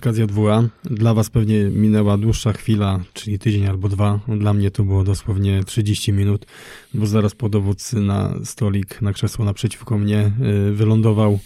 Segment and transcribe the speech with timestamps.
[0.00, 0.68] podcast JWA.
[0.84, 4.20] Dla Was pewnie minęła dłuższa chwila, czyli tydzień albo dwa.
[4.38, 6.46] Dla mnie to było dosłownie 30 minut,
[6.94, 10.32] bo zaraz po dowódcy na stolik, na krzesło naprzeciwko mnie
[10.68, 11.38] y, wylądował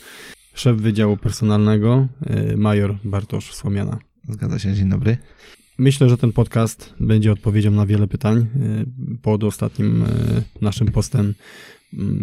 [0.55, 2.07] szef Wydziału Personalnego,
[2.53, 3.99] y, major Bartosz Słomiana.
[4.29, 5.17] Zgadza się, dzień dobry.
[5.79, 8.47] Myślę, że ten podcast będzie odpowiedzią na wiele pytań.
[8.57, 10.05] Y, pod ostatnim
[10.61, 11.35] naszym postem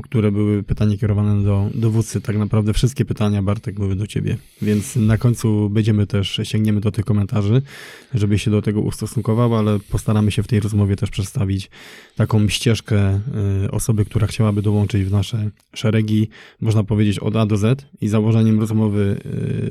[0.03, 2.21] które były pytania kierowane do dowódcy.
[2.21, 4.37] Tak naprawdę wszystkie pytania, Bartek, były do ciebie.
[4.61, 7.61] Więc na końcu będziemy też, sięgniemy do tych komentarzy,
[8.13, 11.69] żeby się do tego ustosunkował, ale postaramy się w tej rozmowie też przedstawić
[12.15, 13.19] taką ścieżkę
[13.65, 16.29] y, osoby, która chciałaby dołączyć w nasze szeregi,
[16.61, 19.21] można powiedzieć od A do Z i założeniem rozmowy,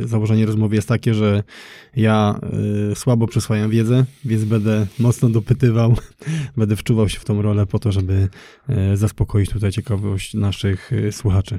[0.02, 1.42] y, założenie rozmowy jest takie, że
[1.96, 2.40] ja
[2.92, 5.96] y, słabo przyswajam wiedzę, więc będę mocno dopytywał,
[6.56, 8.28] będę wczuwał się w tą rolę po to, żeby
[8.94, 11.58] zaspokoić tutaj ciekawość ciekawość naszych y, słuchaczy.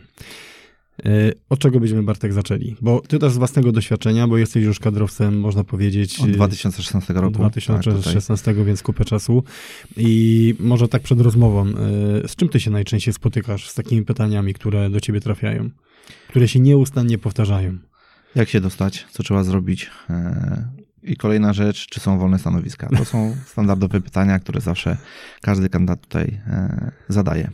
[1.06, 2.76] Y, od czego byśmy, Bartek, zaczęli?
[2.82, 6.20] Bo ty też z własnego doświadczenia, bo jesteś już kadrowcem, można powiedzieć...
[6.20, 7.28] Od 2016 roku.
[7.28, 9.44] Od 2016, tak, więc kupę czasu.
[9.98, 11.74] I może tak przed rozmową, y,
[12.28, 15.70] z czym ty się najczęściej spotykasz z takimi pytaniami, które do ciebie trafiają?
[16.30, 17.78] Które się nieustannie powtarzają?
[18.36, 19.08] Jak się dostać?
[19.12, 19.90] Co trzeba zrobić?
[20.10, 20.72] E,
[21.04, 22.90] I kolejna rzecz, czy są wolne stanowiska?
[22.98, 24.98] To są standardowe pytania, które zawsze
[25.42, 27.52] każdy kandydat tutaj e, zadaje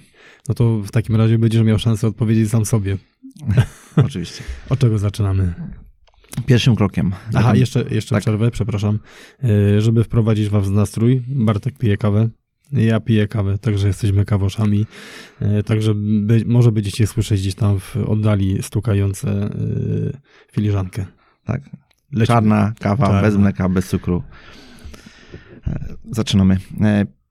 [0.50, 2.98] no to w takim razie będziesz miał szansę odpowiedzieć sam sobie.
[4.06, 4.44] Oczywiście.
[4.70, 5.54] Od czego zaczynamy?
[6.46, 7.12] Pierwszym krokiem.
[7.34, 8.22] Aha, jeszcze, jeszcze tak.
[8.22, 9.00] przerwę, przepraszam.
[9.44, 12.30] E, żeby wprowadzić was w nastrój, Bartek pije kawę.
[12.72, 14.86] Ja piję kawę, także jesteśmy kawoszami.
[15.40, 19.50] E, także by, może będziecie słyszeć gdzieś tam w oddali stukające e,
[20.52, 21.06] filiżankę.
[21.46, 21.62] Tak.
[22.12, 22.28] Lecimy.
[22.28, 24.24] Czarna kawa, bez mleka, bez cukru.
[26.12, 26.58] Zaczynamy.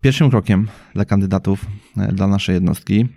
[0.01, 1.67] Pierwszym krokiem dla kandydatów,
[1.97, 3.09] e, dla naszej jednostki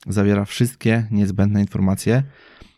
[0.08, 2.22] zawiera wszystkie niezbędne informacje,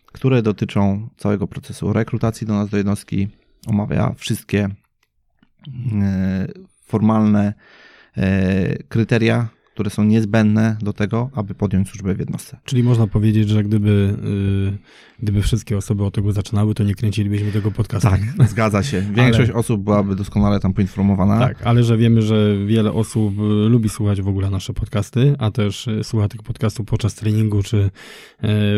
[0.06, 3.28] które dotyczą całego procesu rekrutacji do nas do jednostki,
[3.66, 4.68] omawia wszystkie
[6.88, 7.56] formalne
[8.14, 12.56] e, kryteria, które są niezbędne do tego, aby podjąć służbę w jednostce.
[12.64, 14.14] Czyli można powiedzieć, że gdyby,
[15.18, 18.08] y, gdyby wszystkie osoby od tego zaczynały, to nie kręcilibyśmy tego podcastu.
[18.08, 19.00] Tak, zgadza się.
[19.00, 19.58] Większość ale...
[19.58, 21.38] osób byłaby doskonale tam poinformowana.
[21.38, 25.50] Tak, ale że wiemy, że wiele osób y, lubi słuchać w ogóle nasze podcasty, a
[25.50, 27.90] też y, słucha tych podcastów podczas treningu, czy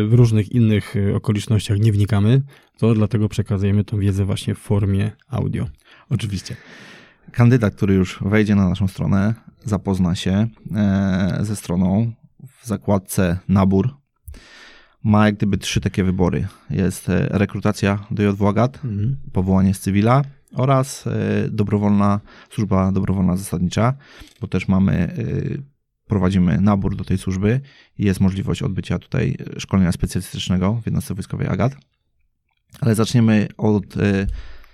[0.07, 2.41] w różnych innych okolicznościach nie wnikamy,
[2.77, 5.67] to dlatego przekazujemy tą wiedzę właśnie w formie audio.
[6.09, 6.55] Oczywiście.
[7.31, 9.33] Kandydat, który już wejdzie na naszą stronę,
[9.65, 12.11] zapozna się e, ze stroną
[12.61, 13.95] w zakładce nabór.
[15.03, 16.47] Ma jak gdyby trzy takie wybory.
[16.69, 19.17] Jest e, rekrutacja do JWAGAT, mhm.
[19.31, 20.21] powołanie z cywila
[20.55, 21.11] oraz e,
[21.49, 22.19] dobrowolna
[22.49, 23.93] służba dobrowolna zasadnicza,
[24.41, 25.15] bo też mamy
[26.07, 27.61] prowadzimy nabór do tej służby
[27.97, 31.75] i jest możliwość odbycia tutaj szkolenia specjalistycznego w jednostce wojskowej AGAT.
[32.81, 33.85] Ale zaczniemy od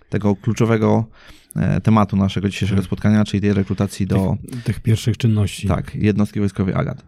[0.10, 1.06] tego kluczowego
[1.84, 2.86] tematu naszego dzisiejszego tak.
[2.86, 4.38] spotkania, czyli tej rekrutacji do...
[4.52, 5.68] Tych, tych pierwszych czynności.
[5.68, 7.06] Tak, jednostki wojskowej AGAT.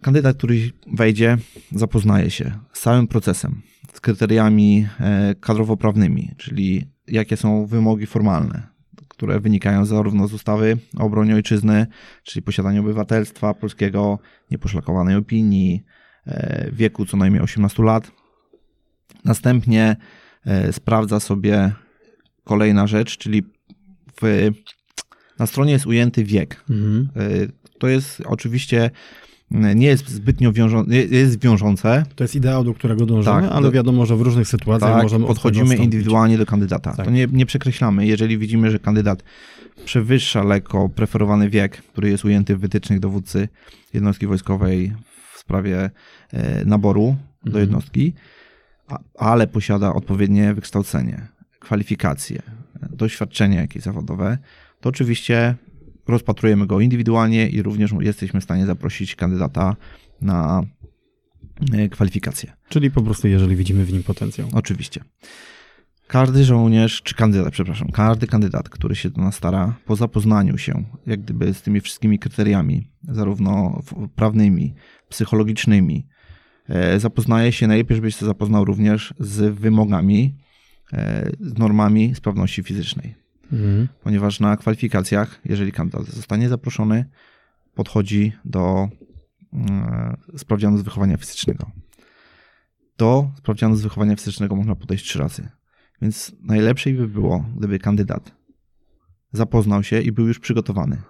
[0.00, 1.38] Kandydat, który wejdzie,
[1.72, 3.62] zapoznaje się z całym procesem,
[3.94, 8.66] z kryteriami e, kadrowo-prawnymi, czyli jakie są wymogi formalne,
[9.08, 11.86] które wynikają zarówno z ustawy o obronie ojczyzny,
[12.22, 14.18] czyli posiadaniu obywatelstwa polskiego,
[14.50, 15.84] nieposzlakowanej opinii,
[16.26, 18.10] e, wieku co najmniej 18 lat.
[19.24, 19.96] Następnie
[20.48, 21.72] E, sprawdza sobie
[22.48, 23.42] kolejna rzecz, czyli
[24.22, 24.50] w,
[25.38, 26.64] na stronie jest ujęty wiek.
[26.70, 27.08] Mhm.
[27.16, 27.28] E,
[27.78, 28.90] to jest oczywiście
[29.50, 32.04] nie jest zbytnio wiążące, jest wiążące.
[32.16, 35.26] To jest ideał, do którego dążymy, tak, ale wiadomo, że w różnych sytuacjach tak, możemy
[35.26, 36.92] podchodzimy indywidualnie do kandydata.
[36.92, 37.04] Tak.
[37.04, 38.06] To nie, nie przekreślamy.
[38.06, 39.22] Jeżeli widzimy, że kandydat
[39.84, 43.48] przewyższa lekko preferowany wiek, który jest ujęty w wytycznych dowódcy
[43.94, 44.92] jednostki wojskowej
[45.34, 45.90] w sprawie
[46.32, 47.52] e, naboru mhm.
[47.52, 48.12] do jednostki,
[49.18, 51.26] ale posiada odpowiednie wykształcenie,
[51.58, 52.42] kwalifikacje,
[52.90, 54.38] doświadczenie jakieś zawodowe,
[54.80, 55.54] to oczywiście
[56.08, 59.76] rozpatrujemy go indywidualnie i również jesteśmy w stanie zaprosić kandydata
[60.20, 60.62] na
[61.72, 62.52] e, kwalifikacje.
[62.68, 64.48] Czyli po prostu, jeżeli widzimy w nim potencjał.
[64.52, 65.00] Oczywiście.
[66.06, 70.84] Każdy żołnierz, czy kandydat, przepraszam, każdy kandydat, który się do nas stara, po zapoznaniu się,
[71.06, 73.82] jak gdyby z tymi wszystkimi kryteriami, zarówno
[74.16, 74.74] prawnymi,
[75.08, 76.08] psychologicznymi,
[76.68, 80.34] E, zapoznaje się, najlepiej żebyś się zapoznał również z wymogami,
[81.40, 83.14] z normami sprawności fizycznej.
[83.52, 83.88] Mhm.
[84.02, 87.04] Ponieważ na kwalifikacjach, jeżeli kandydat zostanie zaproszony,
[87.74, 88.88] podchodzi do
[89.52, 91.70] e, sprawdzianu z wychowania fizycznego.
[92.98, 95.48] do sprawdzianu z wychowania fizycznego można podejść trzy razy.
[96.02, 98.32] Więc najlepszej by było, gdyby kandydat
[99.32, 101.02] zapoznał się i był już przygotowany.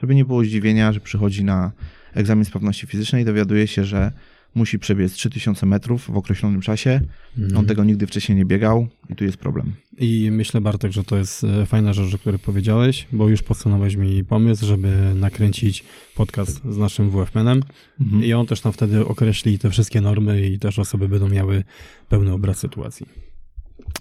[0.00, 1.72] Żeby nie było zdziwienia, że przychodzi na
[2.14, 4.12] egzamin sprawności fizycznej i dowiaduje się, że
[4.56, 7.00] musi przebiec 3000 metrów w określonym czasie.
[7.38, 7.58] Mhm.
[7.58, 9.72] On tego nigdy wcześniej nie biegał i tu jest problem.
[9.98, 13.96] I myślę, Bartek, że to jest e, fajna rzecz, o której powiedziałeś, bo już podsunąłeś
[13.96, 17.62] mi pomysł, żeby nakręcić podcast z naszym WF-menem
[18.00, 18.24] Mhm.
[18.24, 21.64] i on też nam wtedy określi te wszystkie normy i też osoby będą miały
[22.08, 23.06] pełny obraz sytuacji.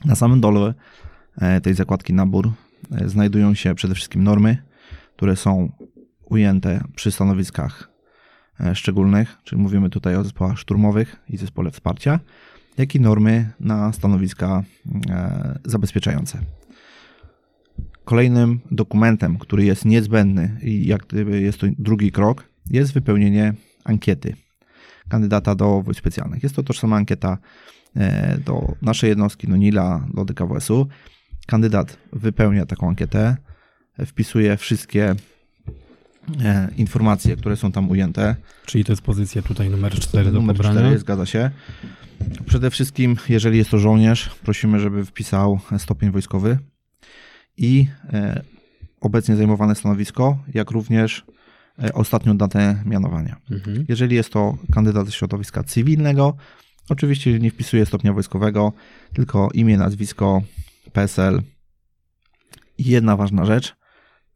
[0.06, 0.74] Na samym dole
[1.38, 2.52] e, tej zakładki nabór
[2.92, 4.58] e, znajdują się przede wszystkim normy,
[5.16, 5.72] które są
[6.26, 7.95] ujęte przy stanowiskach
[8.74, 12.20] szczególnych, czyli mówimy tutaj o zespołach szturmowych i zespole wsparcia,
[12.78, 14.64] jak i normy na stanowiska
[15.10, 16.40] e, zabezpieczające.
[18.06, 23.54] Kolejnym dokumentem, który jest niezbędny i jak gdyby jest to drugi krok, jest wypełnienie
[23.84, 24.36] ankiety
[25.10, 26.44] kandydata do wojsk specjalnych.
[26.44, 27.38] Jest to tożsama ankieta
[27.96, 30.88] e, do naszej jednostki, do NILA, do DKWS-u.
[31.48, 33.38] Kandydat wypełnia taką ankietę,
[33.98, 35.16] e, wpisuje wszystkie e,
[36.78, 38.36] informacje, które są tam ujęte.
[38.66, 40.80] Czyli to jest pozycja tutaj numer 4 do Numer pobrania.
[40.80, 41.52] 4, zgadza się.
[42.46, 46.58] Przede wszystkim, jeżeli jest to żołnierz, prosimy, żeby wpisał stopień wojskowy
[47.58, 48.44] i e,
[49.02, 51.26] obecnie zajmowane stanowisko, jak również
[51.84, 53.36] e, ostatnią datę mianowania.
[53.52, 53.86] Mhm.
[53.88, 56.38] Jeżeli jest to kandydat ze środowiska cywilnego,
[56.90, 58.74] oczywiście nie wpisuje stopnia wojskowego,
[59.14, 60.42] tylko imię, nazwisko,
[60.94, 61.42] PESEL.
[62.78, 63.76] Jedna ważna rzecz,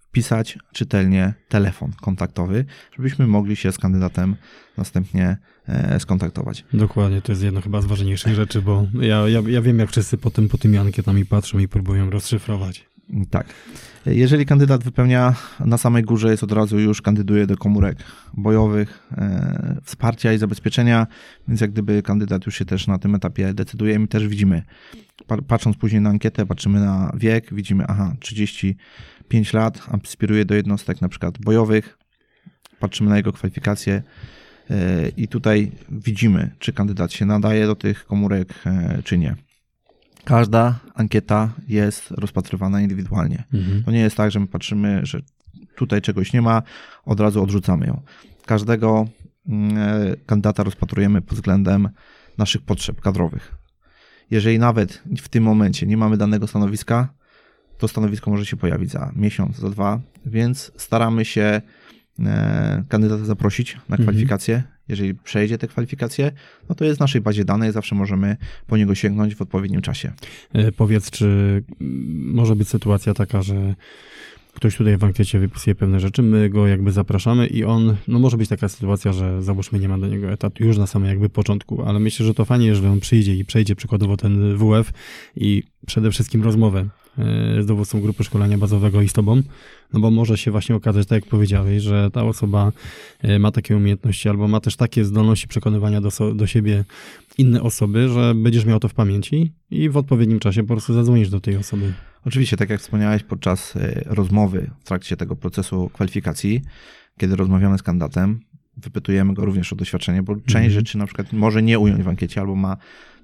[0.10, 2.66] wpisać czytelnie telefon kontaktowy,
[2.98, 4.36] żebyśmy mogli się z kandydatem
[4.78, 6.66] następnie e, skontaktować.
[6.74, 10.18] Dokładnie, to jest jedna chyba z ważniejszych rzeczy, bo ja, ja, ja wiem, jak wszyscy
[10.18, 12.86] potem po tymi ankietami patrzą i próbują rozszyfrować.
[13.30, 13.48] Tak.
[14.06, 17.98] Jeżeli kandydat wypełnia na samej górze, jest od razu już kandyduje do komórek
[18.34, 21.08] bojowych, e, wsparcia i zabezpieczenia,
[21.48, 24.64] więc jak gdyby kandydat już się też na tym etapie decyduje, my też widzimy.
[25.28, 28.16] Pa- Patrząc później na ankietę, patrzymy na wiek, widzimy, aha,
[29.30, 31.98] 35 lat, aspiruje do jednostek na przykład bojowych,
[32.80, 34.04] patrzymy na jego kwalifikacje
[34.70, 39.36] e, i tutaj widzimy, czy kandydat się nadaje do tych komórek, e, czy nie.
[40.24, 43.44] Każda ankieta jest rozpatrywana indywidualnie.
[43.54, 43.84] Mhm.
[43.84, 45.20] To nie jest tak, że my patrzymy, że
[45.76, 46.62] tutaj czegoś nie ma,
[47.06, 48.02] od razu odrzucamy ją.
[48.46, 49.08] Każdego
[49.48, 51.90] mm, e, kandydata rozpatrujemy pod względem
[52.38, 53.56] naszych potrzeb kadrowych.
[54.32, 57.19] Jeżeli nawet w tym momencie nie mamy danego stanowiska,
[57.80, 61.62] to stanowisko może się pojawić za miesiąc, za dwa, więc staramy się
[62.20, 64.04] e, kandydata zaprosić na Mhm.
[64.04, 64.64] kwalifikacje.
[64.88, 66.32] Jeżeli przejdzie te kwalifikacje,
[66.70, 68.38] no to jest w naszej bazie danych, zawsze możemy
[68.68, 70.12] po niego sięgnąć w odpowiednim czasie.
[70.54, 71.26] E, Powiedz, czy
[71.82, 73.76] mm, może być sytuacja taka, że
[74.54, 78.38] ktoś tutaj w ankiecie wypisuje pewne rzeczy, my go jakby zapraszamy i on, no może
[78.38, 81.84] być taka sytuacja, że załóżmy nie ma do niego etatu już na samym jakby początku,
[81.84, 84.92] ale myślę, że to fajnie, jeżeli on przyjdzie i przejdzie przykładowo ten WF
[85.36, 89.42] i przede wszystkim rozmowę e, z dowódcą grupy szkolenia bazowego i z tobą,
[89.94, 92.72] no bo może się właśnie okazać, tak jak powiedziałeś, że ta osoba
[93.22, 96.86] e, ma takie umiejętności albo ma też takie zdolności przekonywania do, so, do siebie
[97.38, 101.30] inne osoby, że będziesz miał to w pamięci i w odpowiednim czasie po prostu zadzwonisz
[101.30, 101.94] do tej osoby.
[102.26, 106.62] Oczywiście, tak jak wspomniałeś podczas e, rozmowy w trakcie tego procesu kwalifikacji,
[107.18, 108.40] kiedy rozmawiamy z kandydatem,
[108.78, 110.72] wypytujemy go również o doświadczenie, bo część Mhm.
[110.72, 112.78] rzeczy na przykład może nie ująć w ankiecie albo ma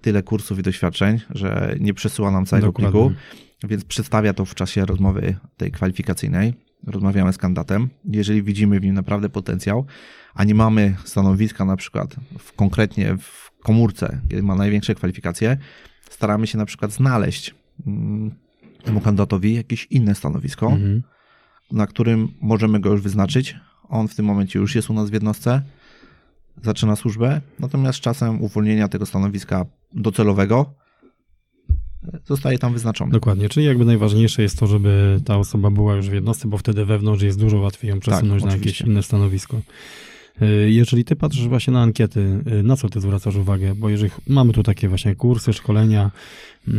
[0.05, 2.91] tyle kursów i doświadczeń, że nie przesyła nam całego Dokładnie.
[2.91, 3.11] pliku,
[3.69, 6.53] więc przedstawia to w czasie rozmowy tej kwalifikacyjnej.
[6.87, 7.89] Rozmawiamy z kandydatem.
[8.05, 9.85] Jeżeli widzimy w nim naprawdę potencjał,
[10.33, 15.57] a nie mamy stanowiska na przykład w, konkretnie w komórce, kiedy ma największe kwalifikacje,
[16.09, 17.55] staramy się na przykład znaleźć
[17.87, 18.31] mm,
[18.83, 21.03] temu kandydatowi jakieś inne stanowisko, Mhm.
[21.71, 23.55] na którym możemy go już wyznaczyć.
[23.89, 25.61] On w tym momencie już jest u nas w jednostce,
[26.63, 30.73] zaczyna służbę, natomiast czasem uwolnienia tego stanowiska docelowego
[32.25, 33.11] zostaje tam wyznaczony.
[33.11, 36.85] Dokładnie, czyli jakby najważniejsze jest to, żeby ta osoba była już w jednostce, bo wtedy
[36.85, 39.61] wewnątrz jest dużo łatwiej ją przesunąć na jakieś inne stanowisko.
[40.41, 43.75] Y, Jeżeli ty patrzysz właśnie na ankiety, y, na co ty zwracasz uwagę?
[43.75, 46.11] Bo jeżeli mamy tu takie właśnie kursy, szkolenia,
[46.67, 46.71] y,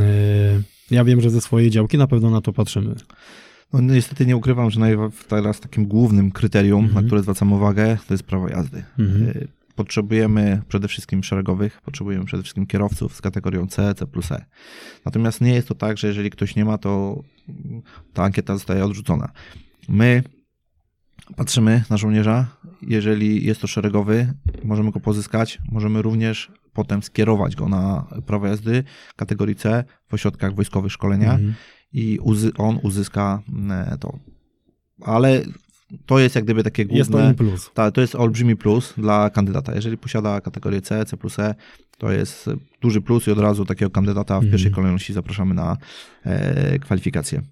[0.91, 2.95] ja wiem, że ze swojej działki na pewno na to patrzymy.
[3.73, 4.81] No, niestety nie ukrywam, że
[5.29, 7.03] teraz takim głównym kryterium, Mhm.
[7.05, 8.85] na które zwracam uwagę, to jest prawo jazdy.
[8.99, 9.49] Mhm.
[9.77, 14.45] Potrzebujemy przede wszystkim szeregowych, potrzebujemy przede wszystkim kierowców z kategorią C, C plus E.
[15.05, 17.23] Natomiast nie jest to tak, że jeżeli ktoś nie ma, to
[18.13, 19.33] ta ankieta zostaje odrzucona.
[19.89, 20.23] My
[21.37, 22.47] patrzymy na żołnierza,
[22.83, 24.33] jeżeli jest to szeregowy,
[24.65, 28.85] możemy go pozyskać, możemy również potem skierować go na prawo jazdy
[29.17, 31.55] kategorii C w ośrodkach wojskowych szkolenia Mhm.
[31.93, 32.19] i
[32.59, 34.19] on uzyska mm, to.
[35.03, 35.43] Ale
[36.07, 36.99] to jest jak gdyby takie główne...
[37.27, 37.71] Jest to plus.
[37.75, 39.75] Tak, to jest olbrzymi plus dla kandydata.
[39.75, 41.55] Jeżeli posiada kategorię C, C plus E,
[41.99, 42.51] to jest
[42.81, 44.51] duży plus i od razu takiego kandydata w Mhm.
[44.53, 45.77] pierwszej kolejności zapraszamy na
[46.25, 47.43] e, kwalifikacje.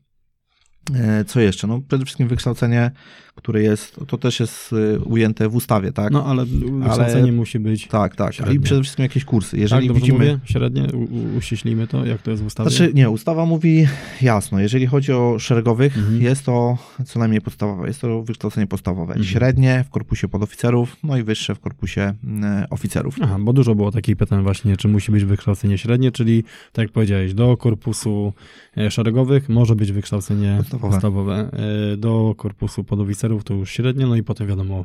[0.94, 1.66] E, Co jeszcze?
[1.66, 2.90] No przede wszystkim wykształcenie,
[3.34, 6.12] które jest, to też jest e, ujęte w ustawie, tak?
[6.12, 7.86] No ale wykształcenie musi być.
[7.88, 8.32] tak, tak.
[8.32, 8.60] I średnie.
[8.60, 9.58] przede wszystkim jakieś kursy.
[9.58, 10.18] Jeżeli tak, dobrze widzimy...
[10.18, 10.38] mówię?
[10.44, 10.82] Średnie?
[10.82, 12.70] U, uściślimy to, jak to jest w ustawie?
[12.70, 13.86] Znaczy, nie, ustawa mówi
[14.22, 16.22] jasno, jeżeli chodzi o szeregowych, Mhm.
[16.22, 19.12] jest to co najmniej podstawowe, jest to wykształcenie podstawowe.
[19.14, 19.24] Mhm.
[19.24, 23.16] Średnie w korpusie podoficerów, no i wyższe w korpusie mm, oficerów.
[23.20, 26.92] Aha, bo dużo było takich pytań właśnie, czy musi być wykształcenie średnie, czyli tak jak
[26.92, 28.32] powiedziałeś, do korpusu
[28.76, 30.90] e, szeregowych może być wykształcenie Podstawowe.
[30.92, 31.50] podstawowe.
[31.92, 34.84] E, Do korpusu podoficerów to już średnie, no i potem wiadomo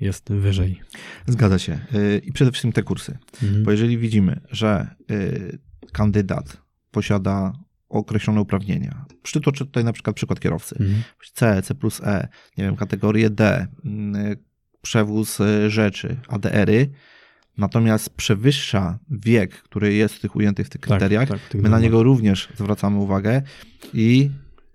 [0.00, 0.80] jest wyżej.
[1.26, 1.78] Zgadza się.
[1.94, 3.18] Y, I przede wszystkim te kursy.
[3.42, 3.62] Mhm.
[3.64, 5.58] Bo jeżeli widzimy, że y,
[5.92, 6.56] kandydat
[6.90, 7.52] posiada
[7.88, 11.02] określone uprawnienia, przytoczę tutaj na przykład przykład kierowcy, Mhm.
[11.32, 14.36] C, C plus E, nie wiem, kategorię D, mm,
[14.82, 16.90] przewóz y, rzeczy, ADR-y,
[17.58, 22.02] natomiast przewyższa wiek, który jest w tych ujętych w tych kryteriach, tak, my na niego
[22.02, 23.42] również zwracamy uwagę
[23.94, 24.30] i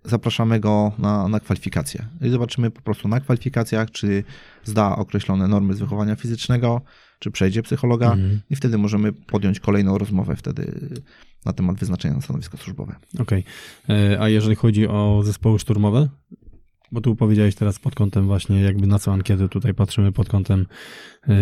[0.10, 2.06] zapraszamy go na, na kwalifikacje.
[2.22, 4.24] I zobaczymy po prostu na kwalifikacjach, czy
[4.64, 6.82] zda określone normy z wychowania fizycznego,
[7.20, 8.40] czy przejdzie psychologa Mhm.
[8.50, 10.80] i wtedy możemy podjąć kolejną rozmowę wtedy
[11.46, 12.96] na temat wyznaczenia na stanowisko służbowe.
[13.20, 13.44] Okej.
[13.90, 16.10] E, A jeżeli chodzi o zespoły szturmowe?
[16.92, 20.66] Bo tu powiedziałeś teraz pod kątem właśnie jakby na co ankiety tutaj patrzymy pod kątem
[21.28, 21.34] e,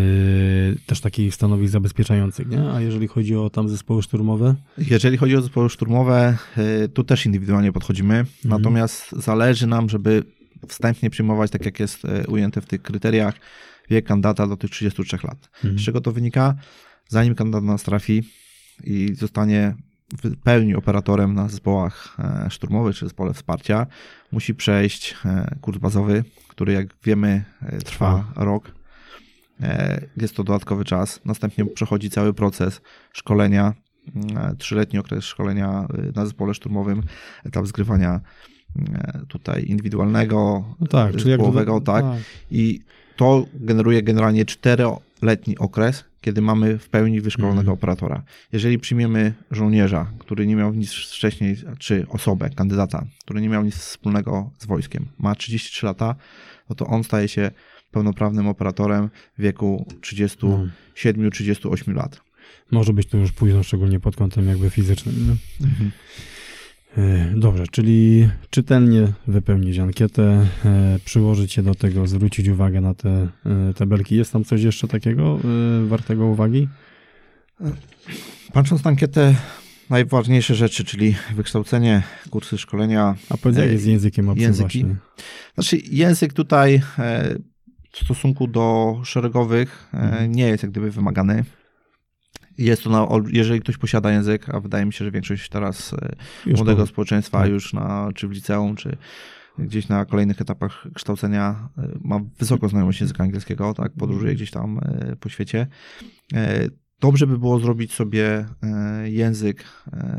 [0.85, 2.71] też takich stanowisk zabezpieczających, nie?
[2.71, 4.55] A jeżeli chodzi o tam zespoły szturmowe?
[4.77, 6.37] Jeżeli chodzi o zespoły szturmowe,
[6.85, 8.29] y, tu też indywidualnie podchodzimy, Mhm.
[8.43, 10.23] natomiast zależy nam, żeby
[10.67, 13.35] wstępnie przyjmować, tak jak jest y, ujęte w tych kryteriach,
[13.89, 15.49] wiek kandydata do tych 33 lat.
[15.55, 15.79] Mhm.
[15.79, 16.55] Z czego to wynika?
[17.07, 18.23] Zanim kandydat nas trafi
[18.83, 19.75] i zostanie
[20.13, 23.87] w pełni operatorem na zespołach e, szturmowych czy zespole wsparcia,
[24.31, 28.77] musi przejść e, kurs bazowy, który jak wiemy e, trwa rok.
[30.17, 31.21] Jest to dodatkowy czas.
[31.25, 32.81] Następnie przechodzi cały proces
[33.13, 33.73] szkolenia,
[34.57, 37.03] trzyletni okres szkolenia na zespole szturmowym,
[37.45, 38.21] etap zgrywania
[39.27, 42.05] tutaj indywidualnego, No tak, czyli zespołowego, tak.
[42.51, 42.79] I
[43.17, 47.73] to generuje generalnie czteroletni okres, kiedy mamy w pełni wyszkolonego Mhm.
[47.73, 48.23] operatora.
[48.53, 53.75] Jeżeli przyjmiemy żołnierza, który nie miał nic wcześniej, czy osobę, kandydata, który nie miał nic
[53.75, 56.15] wspólnego z wojskiem, ma 33 lata,
[56.69, 57.51] no to on staje się
[57.91, 59.85] pełnoprawnym operatorem w wieku
[60.43, 60.67] No.
[60.95, 62.21] 37-38 lat.
[62.71, 65.37] Może być to już późno, szczególnie pod kątem jakby fizycznym.
[65.59, 65.65] Nie?
[66.97, 73.09] E, Dobrze, czyli czytelnie wypełnić ankietę, e, przyłożyć się do tego, zwrócić uwagę na te
[73.09, 74.15] e, tabelki.
[74.15, 75.39] Jest tam coś jeszcze takiego
[75.87, 76.67] wartego uwagi?
[78.53, 79.35] Patrząc na ankietę,
[79.89, 84.83] najważniejsze rzeczy, czyli wykształcenie, kursy szkolenia, A powiedz, jak jest z językiem obcym języki?
[84.83, 84.95] właśnie?
[85.55, 86.81] Znaczy, język tutaj
[87.91, 90.31] w stosunku do szeregowych Mhm.
[90.31, 91.43] nie jest jak gdyby wymagany.
[92.57, 95.93] Jest to, na, ol- jeżeli ktoś posiada język, a wydaje mi się, że większość teraz
[95.93, 97.49] e, Już młodego po- społeczeństwa tak.
[97.49, 98.97] już na, czy w liceum, czy
[99.59, 104.79] gdzieś na kolejnych etapach kształcenia e, ma wysoką znajomość języka angielskiego, tak, podróżuje gdzieś tam
[104.79, 105.67] e, po świecie.
[106.99, 108.45] Dobrze by było zrobić sobie
[109.03, 109.63] język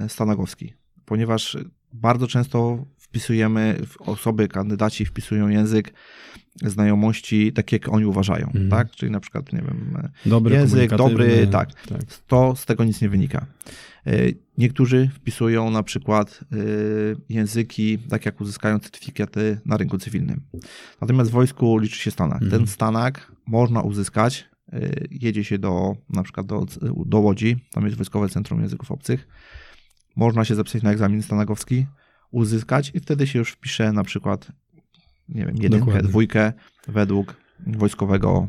[0.08, 1.56] stanagowski, ponieważ
[1.92, 5.92] bardzo często wpisujemy, osoby, kandydaci wpisują język
[6.64, 8.70] znajomości tak, jak oni uważają, Mhm.
[8.70, 8.90] tak?
[8.90, 11.86] Czyli na przykład, nie wiem, e, Dobry, język, dobry, tak.
[11.88, 12.00] tak.
[12.26, 13.46] to z tego nic nie wynika.
[14.06, 14.12] E,
[14.58, 16.56] Niektórzy wpisują na przykład e,
[17.28, 20.40] języki, tak jak uzyskają certyfikaty na rynku cywilnym.
[21.00, 22.42] Natomiast w wojsku liczy się stanak.
[22.42, 22.50] Mhm.
[22.50, 24.48] Ten stanak można uzyskać,
[25.10, 26.66] jedzie się do na przykład do,
[27.06, 29.28] do Łodzi, tam jest Wojskowe Centrum Języków Obcych.
[30.16, 31.86] Można się zapisać na egzamin stanagowski,
[32.30, 34.48] uzyskać i wtedy się już wpisze na przykład
[35.28, 36.08] nie wiem, jedynkę, Dokładnie.
[36.08, 36.52] dwójkę
[36.88, 38.48] według wojskowego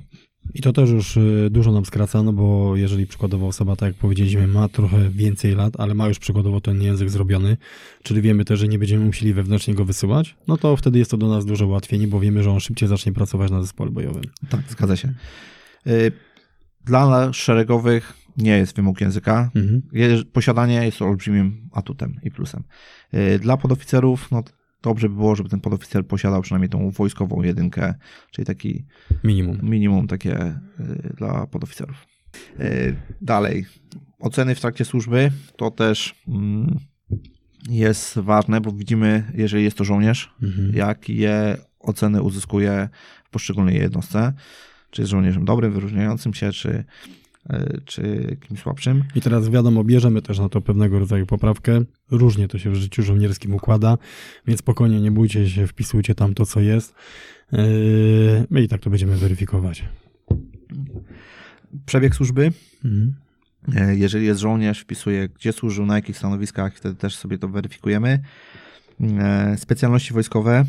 [0.54, 3.96] I to też już y, dużo nam skraca, no bo jeżeli przykładowo osoba, tak jak
[3.96, 7.58] powiedzieliśmy, ma trochę więcej lat, ale ma już przykładowo ten język zrobiony,
[8.04, 11.18] czyli wiemy też, że nie będziemy musieli wewnętrznie go wysyłać, no to wtedy jest to
[11.18, 14.24] do nas duże ułatwienie, bo wiemy, że on szybciej zacznie pracować na zespole bojowym.
[14.50, 15.14] Tak, zgadza się.
[15.88, 16.12] Y,
[16.86, 19.52] Dla szeregowych nie jest wymóg języka.
[19.56, 19.82] Mhm.
[20.34, 22.64] Posiadanie jest olbrzymim atutem i plusem.
[23.14, 24.44] Y, Dla podoficerów, no
[24.82, 27.94] dobrze by było, żeby ten podoficer posiadał przynajmniej tą wojskową jedynkę,
[28.32, 28.86] czyli taki
[29.24, 29.60] Minimum.
[29.64, 32.06] minimum takie y, dla podoficerów.
[32.60, 33.66] Y, Dalej,
[34.20, 36.80] oceny w trakcie służby to też mm,
[37.70, 40.76] jest ważne, bo widzimy, jeżeli jest to żołnierz, Mhm.
[40.76, 42.90] jakie oceny uzyskuje
[43.24, 44.34] w poszczególnej jednostce.
[44.92, 46.84] Czy jest żołnierzem dobrym, wyróżniającym się, czy
[47.86, 49.04] czy kimś słabszym.
[49.16, 51.82] I teraz wiadomo, bierzemy też na to pewnego rodzaju poprawkę.
[52.12, 53.98] Różnie to się w życiu żołnierskim układa,
[54.48, 56.96] więc spokojnie nie bójcie się, wpisujcie tam to, co jest.
[57.52, 57.60] Yy,
[58.50, 59.86] My i tak to będziemy weryfikować.
[61.86, 62.52] Przebieg służby.
[62.86, 63.16] Mhm.
[63.76, 68.20] E, Jeżeli jest żołnierz, wpisuje gdzie służył, na jakich stanowiskach, wtedy też sobie to weryfikujemy.
[69.02, 70.66] E, Specjalności wojskowe,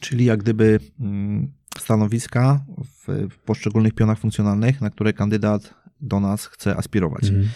[0.00, 2.64] czyli jak gdyby mm, stanowiska
[3.28, 7.24] w poszczególnych pionach funkcjonalnych, na które kandydat do nas chce aspirować.
[7.24, 7.48] Mhm.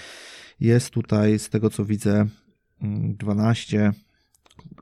[0.61, 2.27] Jest tutaj, z tego co widzę,
[2.83, 3.93] mm, 12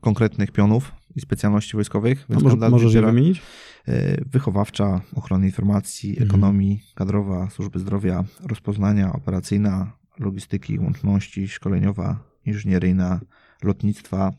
[0.00, 2.26] konkretnych pionów i specjalności wojskowych.
[2.36, 3.42] A może, możesz je wymienić?
[3.88, 6.28] e, Wychowawcza, ochrony informacji, Mhm.
[6.28, 13.20] ekonomii, kadrowa, służby zdrowia, rozpoznania, operacyjna, logistyki, łączności, szkoleniowa, inżynieryjna,
[13.62, 14.32] lotnictwa,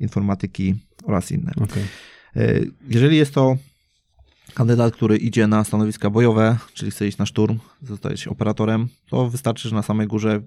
[0.00, 0.74] informatyki
[1.04, 1.52] oraz inne.
[1.56, 1.82] Okej.
[2.36, 3.56] E, Jeżeli jest to
[4.56, 9.68] kandydat, który idzie na stanowiska bojowe, czyli chce iść na szturm, zostać operatorem, to wystarczy,
[9.68, 10.40] że na samej górze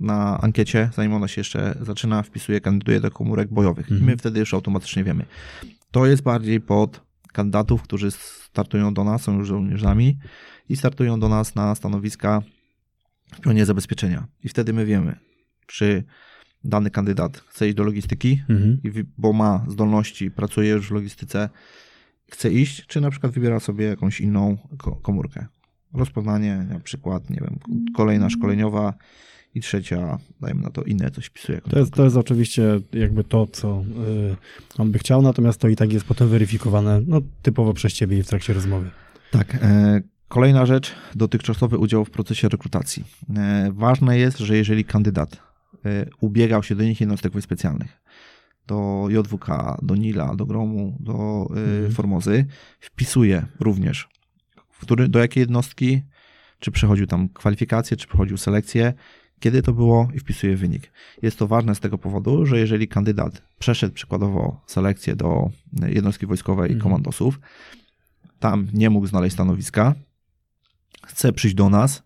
[0.00, 3.88] na ankiecie, zanim ona się jeszcze zaczyna, wpisuje, kandyduje do komórek bojowych.
[3.90, 4.10] I Mhm.
[4.10, 5.24] my wtedy już automatycznie wiemy.
[5.90, 7.00] To jest bardziej pod
[7.32, 10.18] kandydatów, którzy startują do nas, są już żołnierzami
[10.68, 12.42] i startują do nas na stanowiska
[13.32, 14.26] w pionie zabezpieczenia.
[14.44, 15.16] I wtedy my wiemy,
[15.66, 16.04] czy
[16.64, 18.78] dany kandydat chce iść do logistyki, Mhm.
[18.84, 21.48] i bo ma zdolności, pracuje już w logistyce,
[22.30, 25.46] chce iść, czy na przykład wybiera sobie jakąś inną ko- komórkę.
[25.92, 27.58] Rozpoznanie, na przykład, nie wiem,
[27.96, 28.94] kolejna szkoleniowa
[29.54, 31.60] i trzecia, dajmy na to inne, coś wpisuje.
[31.60, 33.84] To jest, to jest oczywiście jakby to, co
[34.76, 38.18] y, on by chciał, natomiast to i tak jest potem weryfikowane no, typowo przez ciebie
[38.18, 38.90] i w trakcie rozmowy.
[39.30, 39.54] Tak.
[39.62, 43.04] E, kolejna rzecz, dotychczasowy udział w procesie rekrutacji.
[43.36, 45.36] E, ważne jest, że jeżeli kandydat
[45.84, 48.03] e, ubiegał się do innych jednostek specjalnych,
[48.66, 49.46] do JWK,
[49.82, 51.92] do NILA, do GROMu, do e, Mhm.
[51.92, 52.46] Formozy,
[52.80, 54.08] wpisuje również,
[54.80, 56.02] który, do jakiej jednostki,
[56.58, 58.92] czy przechodził tam kwalifikacje, czy przechodził selekcję,
[59.40, 60.92] kiedy to było i wpisuje wynik.
[61.22, 65.50] Jest to ważne z tego powodu, że jeżeli kandydat przeszedł przykładowo selekcję do
[65.86, 66.82] jednostki wojskowej i Mhm.
[66.82, 67.40] komandosów,
[68.38, 69.94] tam nie mógł znaleźć stanowiska,
[71.06, 72.02] chce przyjść do nas,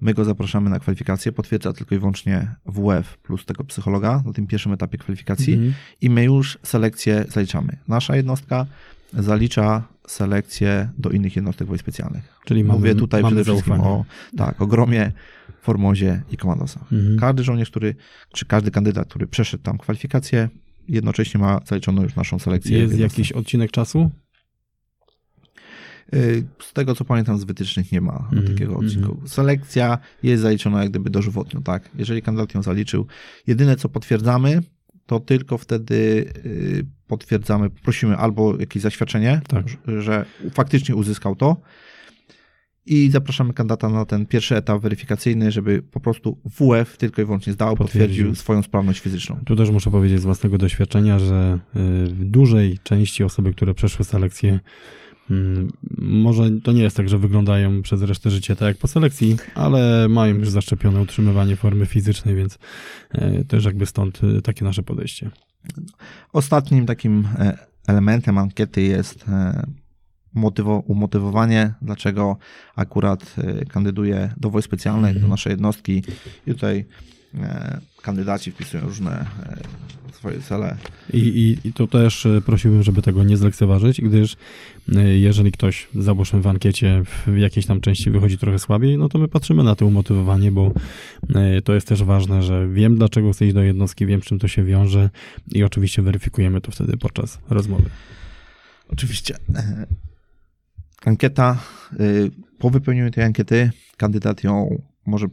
[0.00, 4.46] my go zapraszamy na kwalifikację, potwierdza tylko i wyłącznie WF plus tego psychologa na tym
[4.46, 5.74] pierwszym etapie kwalifikacji Mhm.
[6.00, 7.76] i my już selekcję zaliczamy.
[7.88, 8.66] Nasza jednostka
[9.12, 12.40] zalicza selekcję do innych jednostek wojsk specjalnych.
[12.44, 13.94] Czyli mamy, Mówię tutaj mamy przede wszystkim zaufanie.
[13.94, 14.04] o,
[14.36, 15.12] tak, o Gromie,
[15.62, 16.92] Formozie i Komandosach.
[16.92, 17.18] Mhm.
[17.18, 17.94] Każdy żołnierz, który,
[18.32, 20.48] czy każdy kandydat, który przeszedł tam kwalifikację,
[20.88, 22.78] jednocześnie ma zaliczoną już naszą selekcję.
[22.78, 24.10] Jest jakiś odcinek czasu?
[26.14, 29.20] Y, Z tego co pamiętam, z wytycznych nie ma Mhm, takiego odcinku.
[29.26, 31.90] Selekcja jest zaliczona jak gdyby dożywotnio, tak?
[31.98, 33.06] Jeżeli kandydat ją zaliczył,
[33.46, 34.60] jedyne co potwierdzamy,
[35.06, 35.94] to tylko wtedy
[36.46, 39.66] y, potwierdzamy, prosimy albo jakieś zaświadczenie, Tak.
[39.98, 41.56] że- faktycznie uzyskał to
[42.88, 47.52] i zapraszamy kandydata na ten pierwszy etap weryfikacyjny, żeby po prostu WF tylko i wyłącznie
[47.52, 48.00] zdał, Potwierdził.
[48.08, 49.40] potwierdził swoją sprawność fizyczną.
[49.46, 54.04] Tu też muszę powiedzieć z własnego doświadczenia, że y, w dużej części osoby, które przeszły
[54.04, 54.60] selekcję, mm,
[55.98, 60.08] może to nie jest tak, że wyglądają przez resztę życia tak jak po selekcji, ale
[60.08, 62.58] mają już zaszczepione utrzymywanie formy fizycznej, więc
[63.14, 65.30] y, też jakby stąd y, takie nasze podejście.
[66.32, 69.66] Ostatnim takim e, elementem ankiety jest e,
[70.34, 72.36] motywo, umotywowanie, dlaczego
[72.76, 75.22] akurat e, kandyduje do wojsk specjalnych, Mhm.
[75.22, 76.02] do naszej jednostki.
[76.46, 76.84] I tutaj e,
[78.02, 80.76] kandydaci wpisują różne e, swoje cele.
[81.12, 85.88] I, i, I tu też y, prosiłbym, żeby tego nie zlekceważyć, gdyż y, jeżeli ktoś,
[85.94, 89.74] załóżmy w ankiecie w jakiejś tam części wychodzi trochę słabiej, no to my patrzymy na
[89.74, 90.72] to umotywowanie, bo
[91.58, 94.48] y, to jest też ważne, że wiem dlaczego chcę iść do jednostki, wiem czym to
[94.48, 95.10] się wiąże
[95.52, 97.90] i oczywiście weryfikujemy to wtedy podczas rozmowy.
[98.88, 99.86] Oczywiście e,
[101.04, 101.58] ankieta,
[101.92, 101.96] e,
[102.58, 105.26] po wypełnieniu tej ankiety kandydat ją może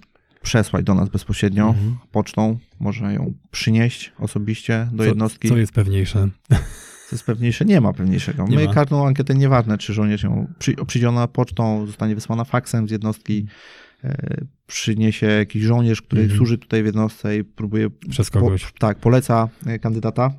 [0.43, 1.95] przesłać do nas bezpośrednio Mhm.
[2.11, 5.49] pocztą, może ją przynieść osobiście do Co- jednostki.
[5.49, 6.29] Co jest pewniejsze?
[7.09, 7.65] Co jest pewniejsze?
[7.65, 8.47] Nie ma pewniejszego.
[8.47, 8.73] Nie My ma.
[8.73, 13.45] każdą ankietę, nieważne czy żołnierz ją przy, przyjdzie ona pocztą, zostanie wysłana faksem z jednostki,
[14.03, 14.17] e,
[14.67, 16.37] przyniesie jakiś żołnierz, który Mhm.
[16.37, 17.89] służy tutaj w jednostce i próbuje...
[18.09, 18.65] Przez kogoś.
[18.65, 20.31] Po, tak, poleca e, kandydata.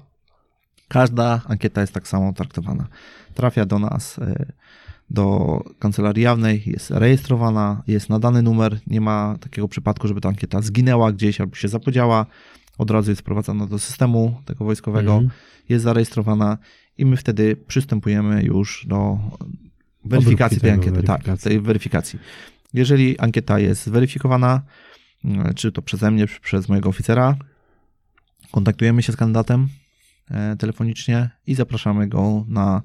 [0.89, 2.87] Każda ankieta jest tak samo traktowana.
[3.35, 4.47] Trafia do nas, e,
[5.11, 10.63] do kancelarii jawnej, jest rejestrowana, jest nadany numer, nie ma takiego przypadku, żeby ta ankieta
[10.63, 12.27] zginęła gdzieś albo się zapodziała.
[12.79, 15.31] Od razu jest wprowadzana do systemu tego wojskowego Mhm.
[15.69, 16.59] jest zarejestrowana
[16.99, 19.19] i my wtedy przystępujemy już do
[20.05, 20.91] weryfikacji tej ankiety.
[20.91, 21.25] weryfikacji.
[21.27, 22.19] Tak, tej weryfikacji.
[22.75, 24.63] Jeżeli ankieta jest zweryfikowana,
[25.25, 27.37] mm, czy to przeze mnie, czy przez mojego oficera,
[28.51, 29.84] kontaktujemy się z kandydatem, e,
[30.59, 32.83] telefonicznie i zapraszamy go na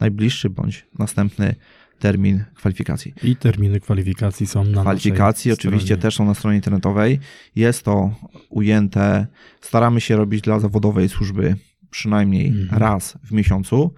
[0.00, 1.54] najbliższy bądź następny
[1.98, 3.14] termin kwalifikacji.
[3.22, 6.02] I terminy kwalifikacji są na Kwalifikacji oczywiście stronie.
[6.02, 7.20] też są na stronie internetowej.
[7.56, 8.14] Jest to
[8.48, 9.26] ujęte,
[9.60, 11.56] staramy się robić dla zawodowej służby
[11.90, 12.80] przynajmniej Mhm.
[12.82, 13.94] raz w miesiącu.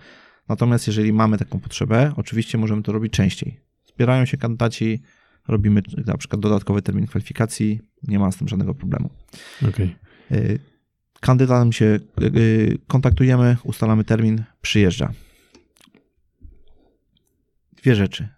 [0.48, 3.60] Natomiast jeżeli mamy taką potrzebę, oczywiście możemy to robić częściej.
[3.94, 5.02] Zbierają się kandydaci,
[5.48, 9.10] robimy na przykład dodatkowy termin kwalifikacji, nie ma z tym żadnego problemu.
[9.68, 9.96] Okej.
[11.22, 15.12] Y, Kandydatem się y, kontaktujemy, ustalamy termin, przyjeżdża.
[17.82, 18.28] Dwie rzeczy.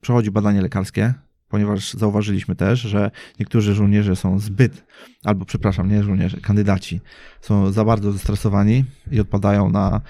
[0.00, 1.14] Przechodzi badanie lekarskie,
[1.48, 4.84] ponieważ zauważyliśmy też, że niektórzy żołnierze są zbyt,
[5.24, 7.00] albo przepraszam, nie żołnierze, kandydaci
[7.40, 10.00] są za bardzo zestresowani i odpadają na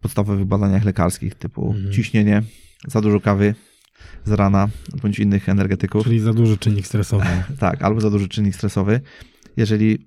[0.00, 1.92] podstawowych badaniach lekarskich typu Mhm.
[1.92, 2.42] ciśnienie,
[2.86, 3.54] za dużo kawy
[4.24, 4.68] z rana
[5.02, 6.04] bądź innych energetyków.
[6.04, 7.26] Czyli za duży czynnik stresowy.
[7.58, 9.00] Tak, albo za duży czynnik stresowy.
[9.56, 10.06] Jeżeli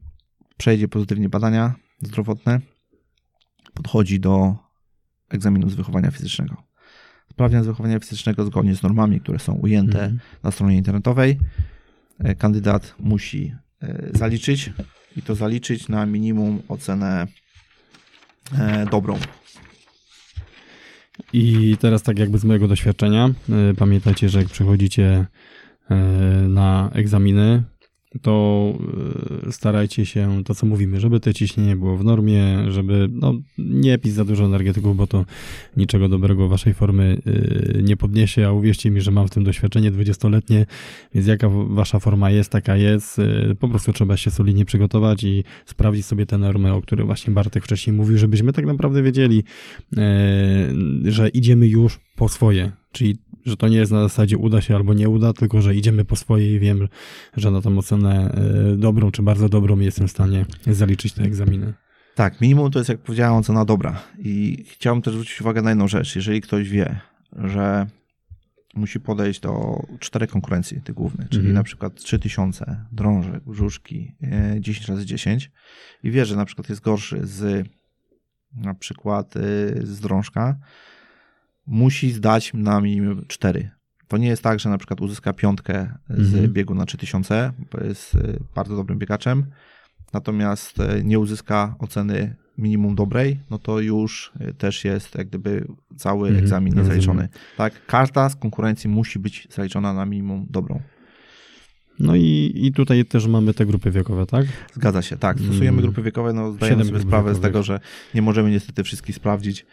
[0.57, 2.59] przejdzie pozytywnie badania zdrowotne,
[3.73, 4.55] podchodzi do
[5.29, 6.63] egzaminu z wychowania fizycznego.
[7.31, 10.19] Sprawdzian z wychowania fizycznego zgodnie z normami, które są ujęte Mhm.
[10.43, 11.37] na stronie internetowej,
[12.19, 14.71] e, kandydat musi e, zaliczyć
[15.17, 17.27] i to zaliczyć na minimum ocenę
[18.57, 19.19] e, dobrą.
[21.33, 23.29] I teraz tak jakby z mojego doświadczenia,
[23.77, 25.25] pamiętajcie, że jak przychodzicie
[26.47, 27.63] na egzaminy,
[28.21, 28.73] to
[29.47, 33.97] y, starajcie się, to co mówimy, żeby te ciśnienie było w normie, żeby no, nie
[33.97, 35.25] pić za dużo energetyków, bo to
[35.77, 39.91] niczego dobrego waszej formy y, nie podniesie, a uwierzcie mi, że mam w tym doświadczenie
[39.91, 40.65] 20-letnie,
[41.13, 45.43] więc jaka wasza forma jest, taka jest, y, po prostu trzeba się solidnie przygotować i
[45.65, 49.43] sprawdzić sobie te normy, o których właśnie Bartek wcześniej mówił, żebyśmy tak naprawdę wiedzieli,
[49.97, 54.75] e, że idziemy już po swoje, czyli że to nie jest na zasadzie uda się
[54.75, 56.87] albo nie uda, tylko że idziemy po swoje i wiem,
[57.37, 58.31] że na tą ocenę
[58.73, 61.73] e, dobrą czy bardzo dobrą jestem w stanie zaliczyć te egzaminy.
[62.15, 64.01] Tak, minimum to jest, jak powiedziałem, ocena dobra.
[64.19, 66.15] I chciałbym też zwrócić uwagę na jedną rzecz.
[66.15, 66.99] Jeżeli ktoś wie,
[67.37, 67.87] że
[68.75, 71.55] musi podejść do czterech konkurencji tych głównych, czyli Mhm.
[71.55, 75.51] na przykład 3000 drążek, brzuszki, e, 10 razy 10
[76.03, 77.67] i wie, że na przykład jest gorszy z
[78.55, 79.39] na przykład e,
[79.83, 80.57] z drążka,
[81.67, 83.69] musi zdać na minimum 4.
[84.07, 86.53] To nie jest tak, że na przykład uzyska piątkę z Mhm.
[86.53, 88.19] biegu na 3000, bo jest e,
[88.55, 89.45] bardzo dobrym biegaczem,
[90.13, 95.67] natomiast e, nie uzyska oceny minimum dobrej, no to już e, też jest jak gdyby
[95.97, 96.85] cały Mhm, egzamin rozumiem.
[96.97, 97.29] niezaliczony.
[97.57, 100.81] Tak, każda z konkurencji musi być zaliczona na minimum dobrą.
[101.99, 104.45] No i, i tutaj też mamy te grupy wiekowe, tak?
[104.73, 105.37] Zgadza się, tak.
[105.39, 105.81] Stosujemy Mm.
[105.81, 107.41] grupy wiekowe, no zdajemy sobie sprawę z wiekowych.
[107.51, 107.79] tego, że
[108.13, 109.65] nie możemy niestety wszystkich sprawdzić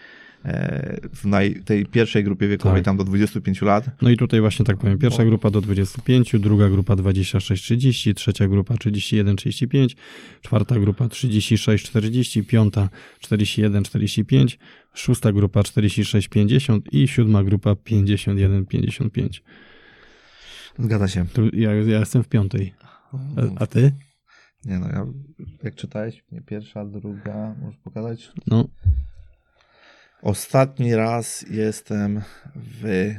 [1.14, 2.84] w naj, tej pierwszej grupie wiekowej, Tak.
[2.84, 3.90] tam do 25 lat.
[4.02, 8.74] No i tutaj właśnie tak powiem, pierwsza grupa do 25, druga grupa 26-30, trzecia grupa
[8.74, 9.96] 31-35,
[10.42, 12.88] czwarta grupa 36-40, piąta
[13.20, 14.58] 41-45,
[14.94, 19.40] szósta grupa 46-50 i siódma grupa 51-55.
[20.78, 21.26] Zgadza się.
[21.52, 22.74] Ja, ja jestem w piątej.
[23.12, 23.92] A, a ty?
[24.64, 25.06] Nie no, ja,
[25.62, 28.32] jak czytałeś, pierwsza, druga, możesz pokazać?
[28.46, 28.68] No,
[30.24, 32.22] Ostatni raz jestem
[32.56, 33.14] w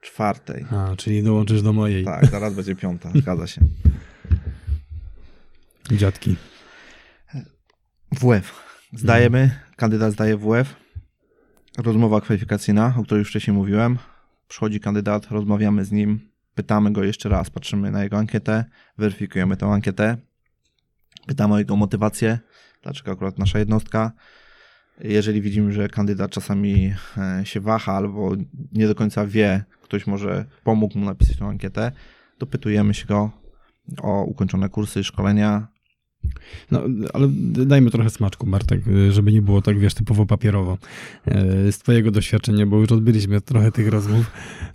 [0.00, 0.66] czwartej.
[0.70, 2.04] a, czyli dołączysz do mojej.
[2.04, 3.60] Tak, zaraz będzie piąta, zgadza się.
[5.92, 6.36] Dziadki.
[8.12, 8.52] WF.
[8.92, 10.74] Zdajemy, kandydat zdaje WF.
[11.78, 13.98] Rozmowa kwalifikacyjna, o której już wcześniej mówiłem.
[14.48, 18.64] Przychodzi kandydat, rozmawiamy z nim, pytamy go jeszcze raz, patrzymy na jego ankietę,
[18.98, 20.16] weryfikujemy tę ankietę,
[21.26, 22.38] pytamy o jego motywację,
[22.82, 24.12] dlaczego akurat nasza jednostka.
[25.00, 28.32] Jeżeli widzimy, że kandydat czasami e, się waha albo
[28.72, 31.92] nie do końca wie, ktoś może pomógł mu napisać tę ankietę,
[32.38, 33.30] dopytujemy się go
[34.02, 35.68] o ukończone kursy, szkolenia,
[36.70, 37.28] No, ale
[37.66, 40.78] dajmy trochę smaczku, Bartek, żeby nie było tak, wiesz, typowo papierowo.
[41.26, 44.30] E, Z twojego doświadczenia, bo już odbyliśmy trochę tych rozmów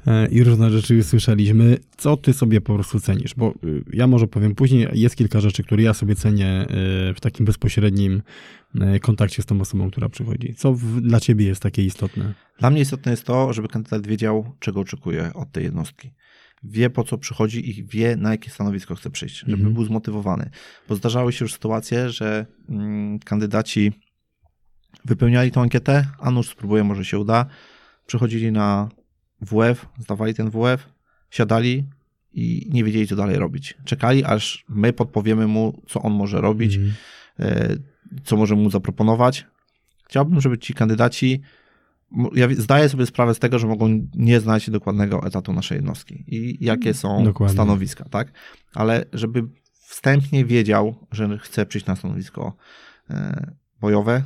[0.08, 1.78] e, i różne rzeczy już słyszeliśmy.
[1.98, 3.36] Co ty sobie po prostu cenisz?
[3.36, 6.66] Bo y, ja może powiem później, jest kilka rzeczy, które ja sobie cenię
[7.16, 8.22] w takim bezpośrednim
[9.02, 10.54] kontakcie z tą osobą, która przychodzi.
[10.58, 12.34] Co w, dla ciebie jest takie istotne?
[12.60, 16.12] Dla mnie istotne jest to, żeby kandydat wiedział, czego oczekuje od tej jednostki.
[16.64, 19.74] Wie, po co przychodzi i wie, na jakie stanowisko chce przyjść, żeby Mhm.
[19.74, 20.50] był zmotywowany.
[20.90, 23.92] Bo zdarzały się już sytuacje, że mm, kandydaci
[25.06, 27.46] wypełniali tą ankietę, a nuż spróbuję, może się uda.
[28.08, 28.90] Przychodzili na
[29.42, 30.90] WF, zdawali ten WF,
[31.30, 31.84] siadali
[32.34, 33.74] i nie wiedzieli, co dalej robić.
[33.86, 36.94] Czekali, aż my podpowiemy mu, co on może robić, Mhm.
[37.40, 37.76] e,
[38.24, 39.46] co możemy mu zaproponować.
[40.10, 41.42] Chciałbym, żeby ci kandydaci.
[42.34, 46.66] Ja zdaję sobie sprawę z tego, że mogą nie znać dokładnego etatu naszej jednostki i
[46.66, 47.54] jakie są Dokładnie.
[47.54, 48.32] stanowiska, tak?
[48.74, 49.44] Ale żeby
[49.74, 52.56] wstępnie wiedział, że chce przyjść na stanowisko
[53.10, 54.24] e, bojowe,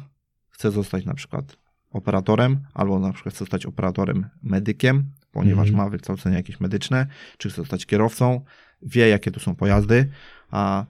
[0.50, 1.58] chce zostać na przykład
[1.92, 5.78] operatorem, albo na przykład chce zostać operatorem medykiem, ponieważ Mhm.
[5.86, 8.42] ma wykształcenie jakieś medyczne, czy chce zostać kierowcą,
[8.82, 10.10] wie jakie to są pojazdy,
[10.52, 10.86] a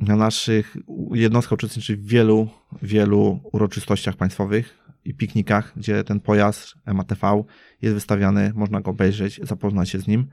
[0.00, 0.76] na naszych
[1.12, 2.48] jednostkach uczestniczy w wielu,
[2.82, 4.78] wielu uroczystościach państwowych
[5.08, 7.44] i piknikach, gdzie ten pojazd MATV
[7.82, 10.26] jest wystawiany, można go obejrzeć, zapoznać się z nim,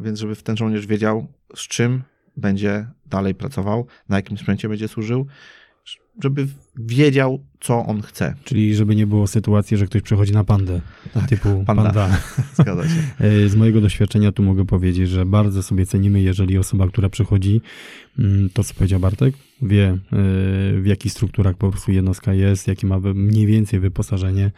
[0.00, 2.02] więc żeby ten żołnierz wiedział, z czym
[2.36, 5.26] będzie dalej pracował, na jakim sprzęcie będzie służył,
[6.22, 6.46] żeby
[6.76, 8.34] wiedział, co on chce.
[8.44, 10.80] Czyli żeby nie było sytuacji, że ktoś przechodzi na pandę,
[11.28, 11.82] typu panda.
[11.82, 12.18] panda.
[12.58, 13.02] Zgadza się.
[13.20, 17.60] E, Z mojego doświadczenia tu mogę powiedzieć, że bardzo sobie cenimy, jeżeli osoba, która przychodzi,
[18.18, 19.98] mm, to co powiedział Bartek, wie e,
[20.80, 24.50] w jakich strukturach po prostu jednostka jest, jakie ma mniej więcej wyposażenie,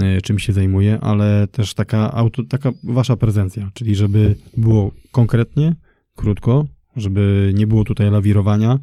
[0.00, 5.74] e, czym się zajmuje, ale też taka, auto, taka wasza prezencja, czyli żeby było konkretnie,
[6.16, 8.78] krótko, żeby nie było tutaj lawirowania,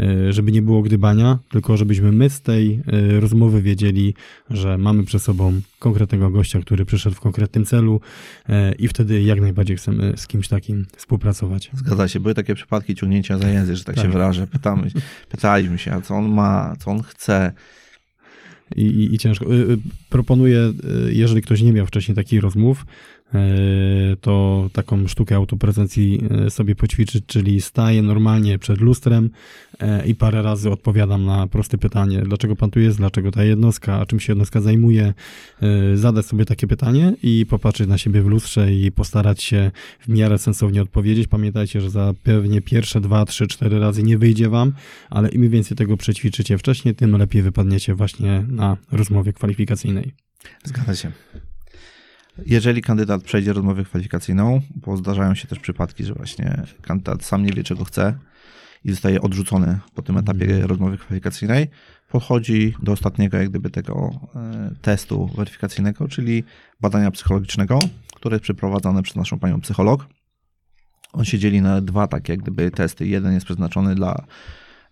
[0.00, 4.14] e, żeby nie było gdybania, tylko żebyśmy my z tej e, rozmowy wiedzieli,
[4.50, 8.00] że mamy przed sobą konkretnego gościa, który przyszedł w konkretnym celu
[8.48, 11.70] e, i wtedy jak najbardziej chcemy z kimś takim współpracować.
[11.72, 12.20] Zgadza się.
[12.20, 14.04] Były takie przypadki ciągnięcia za język, że tak, Tak.
[14.04, 14.46] się wyrażę.
[14.46, 14.90] Pytamy,
[15.30, 17.52] pytaliśmy się, a co on ma, co on chce.
[18.76, 19.54] I, i, i ciężko.
[19.54, 20.72] Y, y, Proponuję,
[21.08, 22.86] y, jeżeli ktoś nie miał wcześniej takich rozmów,
[24.20, 29.30] to taką sztukę autoprezencji y, sobie poćwiczyć, czyli staję normalnie przed lustrem
[29.72, 34.06] y, i parę razy odpowiadam na proste pytanie, dlaczego pan tu jest, dlaczego ta jednostka,
[34.06, 35.14] czym się jednostka zajmuje,
[35.94, 39.70] zadać sobie takie pytanie i popatrzeć na siebie w lustrze i postarać się
[40.00, 41.28] w miarę sensownie odpowiedzieć.
[41.28, 44.72] Pamiętajcie, że za pewnie pierwsze dwa, trzy, cztery razy nie wyjdzie wam,
[45.10, 50.12] ale im więcej tego przećwiczycie wcześniej, tym lepiej wypadniecie właśnie na rozmowie kwalifikacyjnej.
[50.64, 51.12] Zgadza się.
[52.46, 57.52] Jeżeli kandydat przejdzie rozmowę kwalifikacyjną, bo zdarzają się też przypadki, że właśnie kandydat sam nie
[57.52, 58.18] wie, czego chce
[58.84, 61.68] i zostaje odrzucony po tym etapie rozmowy kwalifikacyjnej,
[62.08, 66.44] podchodzi do ostatniego jak gdyby tego e, testu weryfikacyjnego, czyli
[66.80, 67.78] badania psychologicznego,
[68.16, 70.06] które jest przeprowadzane przez naszą panią psycholog.
[71.12, 73.06] On się dzieli na dwa takie jak gdyby testy.
[73.06, 74.24] Jeden jest przeznaczony dla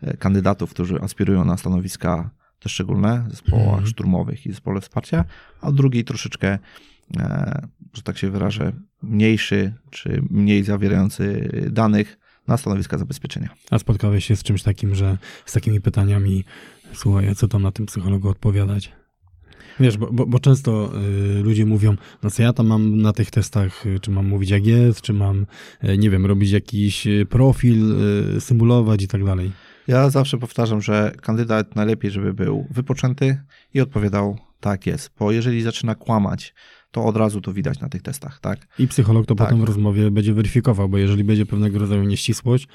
[0.03, 3.87] e, kandydatów, którzy aspirują na stanowiska te szczególne w zespołach Mhm.
[3.87, 5.25] szturmowych i zespole wsparcia,
[5.61, 6.59] a drugi troszeczkę,
[7.95, 8.73] że tak się wyrażę,
[9.03, 13.49] mniejszy czy mniej zawierający danych na stanowiska zabezpieczenia.
[13.71, 16.45] A spotkałeś się z czymś takim, że z takimi pytaniami,
[16.93, 18.93] słuchaj, co tam na tym psychologu odpowiadać?
[19.81, 20.93] Wiesz, bo, bo, bo często
[21.39, 24.51] y, ludzie mówią, no co ja tam mam na tych testach, y, czy mam mówić
[24.51, 25.47] jak jest, czy mam,
[25.85, 28.03] y, nie wiem, robić jakiś y, profil,
[28.37, 29.53] y, symulować i tak dalej.
[29.89, 33.43] Ja zawsze powtarzam, że kandydat najlepiej, żeby był wypoczęty
[33.75, 36.55] i odpowiadał tak jest, bo jeżeli zaczyna kłamać,
[36.93, 38.67] to od razu to widać na tych testach, tak?
[38.79, 39.49] I psycholog to Tak.
[39.49, 42.69] potem w rozmowie będzie weryfikował, bo jeżeli będzie pewnego rodzaju nieścisłość,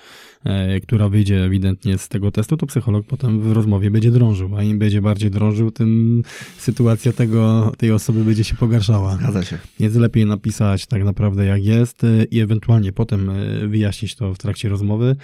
[0.44, 4.64] e, która wyjdzie ewidentnie z tego testu, to psycholog potem w rozmowie będzie drążył, a
[4.64, 6.24] im będzie bardziej drążył, tym
[6.58, 9.16] sytuacja tego, tej osoby będzie się pogarszała.
[9.16, 9.58] Zgadza się.
[9.80, 14.38] Więc lepiej napisać tak naprawdę jak jest e, i ewentualnie potem e, wyjaśnić to w
[14.38, 15.16] trakcie rozmowy,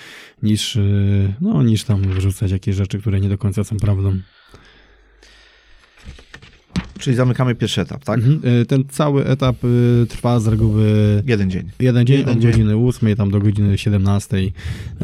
[0.44, 0.82] niż, e,
[1.42, 4.18] no, niż tam wrzucać jakieś rzeczy, które nie do końca są prawdą.
[7.04, 8.20] Czyli zamykamy pierwszy etap, tak?
[8.20, 8.42] Mhm.
[8.62, 10.86] E, Ten cały etap e, trwa z reguły
[11.26, 11.70] Jeden dzień.
[11.80, 12.52] jeden dzień Jeden od dzień.
[12.52, 14.38] godziny 8 tam do godziny 17.
[14.38, 14.52] e,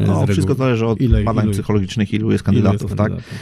[0.06, 2.98] No, wszystko zależy od Ile- badań ilu- psychologicznych, ilu jest Ilu jest kandydatów, tak?
[2.98, 3.34] kandydatów.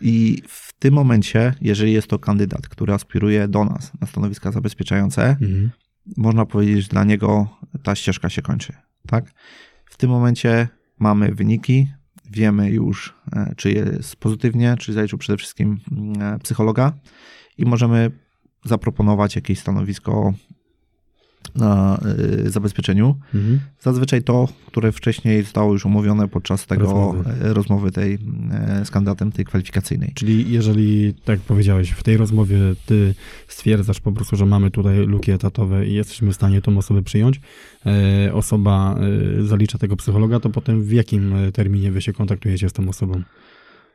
[0.00, 5.22] I w tym momencie, jeżeli jest to kandydat, który aspiruje do nas na stanowiska zabezpieczające,
[5.28, 5.70] Mhm.
[6.16, 7.48] można powiedzieć, że dla niego
[7.82, 8.72] ta ścieżka się kończy,
[9.06, 9.32] tak?
[9.84, 11.88] W tym momencie mamy wyniki,
[12.30, 13.14] wiemy już,
[13.56, 16.92] czy jest pozytywnie, czy zaliczył przede wszystkim mm, psychologa
[17.60, 18.10] i możemy
[18.64, 20.32] zaproponować jakieś stanowisko
[21.54, 22.00] na
[22.44, 23.16] y, zabezpieczeniu.
[23.34, 23.60] Mhm.
[23.80, 27.30] Zazwyczaj to, które wcześniej zostało już omówione podczas tego Rozmowy.
[27.42, 28.18] e, rozmowy tej
[28.52, 30.12] e, z kandydatem tej kwalifikacyjnej.
[30.14, 33.14] Czyli jeżeli, tak jak powiedziałeś, w tej rozmowie ty
[33.48, 37.40] stwierdzasz po prostu, że mamy tutaj luki etatowe i jesteśmy w stanie tą osobę przyjąć,
[37.86, 38.96] e, osoba
[39.40, 43.22] zalicza tego psychologa, to potem w jakim terminie wy się kontaktujecie z tą osobą?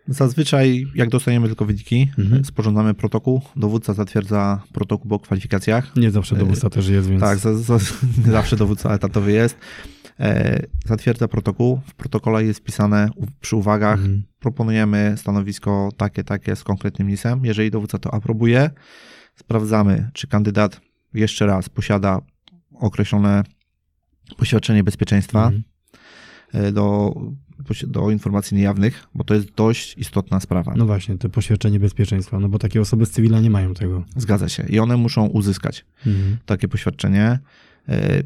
[0.08, 2.46] Zazwyczaj, jak dostajemy tylko wyniki, Mhm.
[2.46, 3.42] sporządzamy protokół.
[3.56, 5.96] Dowódca zatwierdza protokół po kwalifikacjach.
[5.96, 7.22] Nie zawsze dowódca też jest, więc...
[7.22, 7.78] Tak, za, za,
[8.26, 9.58] nie zawsze dowódca etatowy jest.
[10.20, 11.82] E, zatwierdza protokół.
[11.88, 14.00] W protokole jest wpisane u, przy uwagach.
[14.00, 14.24] Mhm.
[14.40, 17.46] Proponujemy stanowisko takie, takie z konkretnym nisem.
[17.46, 18.70] Jeżeli dowódca to aprobuje,
[19.36, 20.82] sprawdzamy, czy kandydat
[21.14, 22.20] jeszcze raz posiada
[22.74, 23.44] określone
[24.38, 25.64] poświadczenie bezpieczeństwa Mhm.
[26.54, 27.16] e, do,
[27.88, 30.74] do informacji niejawnych, bo to jest dość istotna sprawa.
[30.78, 34.04] No właśnie, to poświadczenie bezpieczeństwa, no bo takie osoby z cywila nie mają tego.
[34.16, 34.66] Zgadza się.
[34.70, 36.38] I one muszą uzyskać Mhm.
[36.46, 37.40] takie poświadczenie.
[37.90, 38.24] E,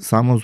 [0.00, 0.38] Samo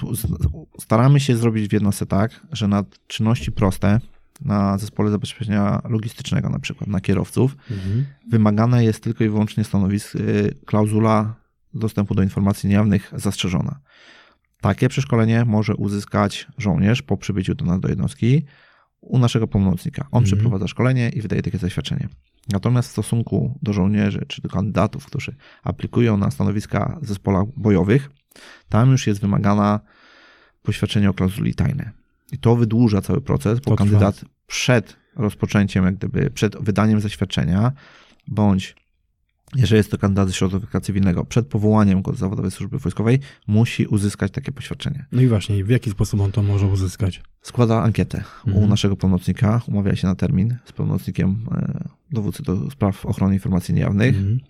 [0.81, 4.01] staramy się zrobić w jednostce tak, że na czynności proste,
[4.41, 8.07] na zespole zabezpieczenia logistycznego, na przykład na kierowców, Mhm.
[8.31, 11.35] wymagane jest tylko i wyłącznie stanowisk, y, klauzula
[11.75, 13.79] dostępu do informacji niejawnych zastrzeżona.
[14.61, 18.45] Takie przeszkolenie może uzyskać żołnierz po przybyciu do nas do jednostki
[19.01, 20.03] u naszego pełnomocnika.
[20.03, 20.25] On Mhm.
[20.25, 22.09] przeprowadza szkolenie i wydaje takie zaświadczenie.
[22.53, 28.11] Natomiast w stosunku do żołnierzy czy do kandydatów, którzy aplikują na stanowiska w zespołach bojowych,
[28.69, 29.81] tam już jest wymagana
[30.63, 31.87] poświadczenie o klauzuli tajnej.
[32.33, 33.77] I to wydłuża cały proces, bo To trwa.
[33.77, 37.73] kandydat przed rozpoczęciem, jak gdyby przed wydaniem zaświadczenia,
[38.29, 38.77] bądź
[39.57, 43.87] jeżeli jest to kandydat ze środowiska cywilnego, przed powołaniem go do zawodowej służby wojskowej, musi
[43.87, 45.07] uzyskać takie poświadczenie.
[45.13, 47.23] No i właśnie, w jaki sposób on to może uzyskać?
[47.43, 48.69] Składa ankietę u Mhm.
[48.69, 54.17] naszego pełnomocnika, umawia się na termin z pełnomocnikiem e, dowódcy do spraw ochrony informacji niejawnych,
[54.17, 54.41] Mhm.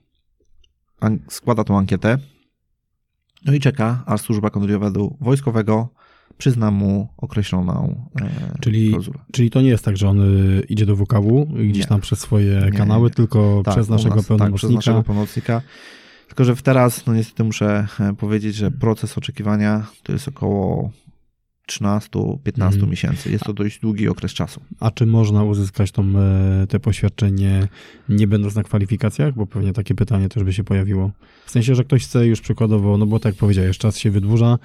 [1.28, 2.18] składa tą ankietę,
[3.44, 5.88] no i czeka, aż służba kontrwywiadu wojskowego
[6.40, 9.18] przyzna mu określoną e, Czyli- klauzulę.
[9.32, 11.88] Czyli to nie jest tak, że on y, idzie do WKW gdzieś Nie.
[11.88, 14.74] tam przez swoje Nie, kanały, nie, tylko Tak, przez naszego nas, Tak, przez pełnomocnika.
[14.74, 15.62] naszego pełnomocnika.
[16.26, 20.90] Tylko, że teraz, no niestety muszę e, powiedzieć, że proces oczekiwania to jest około
[21.66, 22.90] 13-15 Mhm.
[22.90, 23.30] miesięcy.
[23.30, 24.60] Jest to dość długi okres czasu.
[24.80, 27.68] A czy można uzyskać tą, e, te poświadczenie
[28.08, 29.34] nie będąc na kwalifikacjach?
[29.34, 31.10] Bo pewnie takie pytanie też by się pojawiło.
[31.46, 34.52] W sensie, że ktoś chce już przykładowo, no bo tak jak powiedziałeś, czas się wydłuża
[34.52, 34.58] e,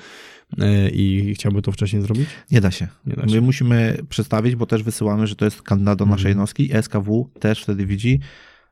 [0.93, 2.29] i chciałby to wcześniej zrobić?
[2.51, 2.87] Nie da się.
[3.05, 3.41] Nie da My się.
[3.41, 6.47] musimy przedstawić, bo też wysyłamy, że to jest kandydat do naszej Mhm.
[6.83, 8.19] SKW też wtedy widzi,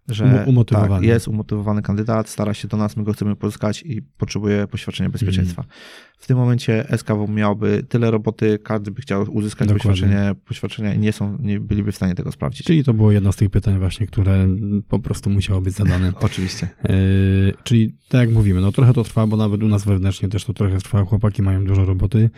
[0.07, 0.95] że Umo- umotywowany.
[0.95, 5.09] Tak, jest umotywowany kandydat, stara się do nas, my go chcemy pozyskać i potrzebuje poświadczenia
[5.09, 5.61] bezpieczeństwa.
[5.61, 5.79] Mhm.
[6.17, 9.91] W tym momencie SKW miałby tyle roboty, każdy by chciał uzyskać Dokładnie.
[9.91, 12.67] poświadczenie, poświadczenia i nie, są, nie byliby w stanie tego sprawdzić.
[12.67, 14.47] Czyli to było jedno z tych pytań właśnie, które
[14.87, 16.13] po prostu musiało być zadane.
[16.21, 16.67] Oczywiście.
[16.83, 16.93] E,
[17.63, 20.53] czyli tak jak mówimy, no trochę to trwa, bo nawet u nas wewnętrznie też to
[20.53, 22.29] trochę trwa, chłopaki mają dużo roboty,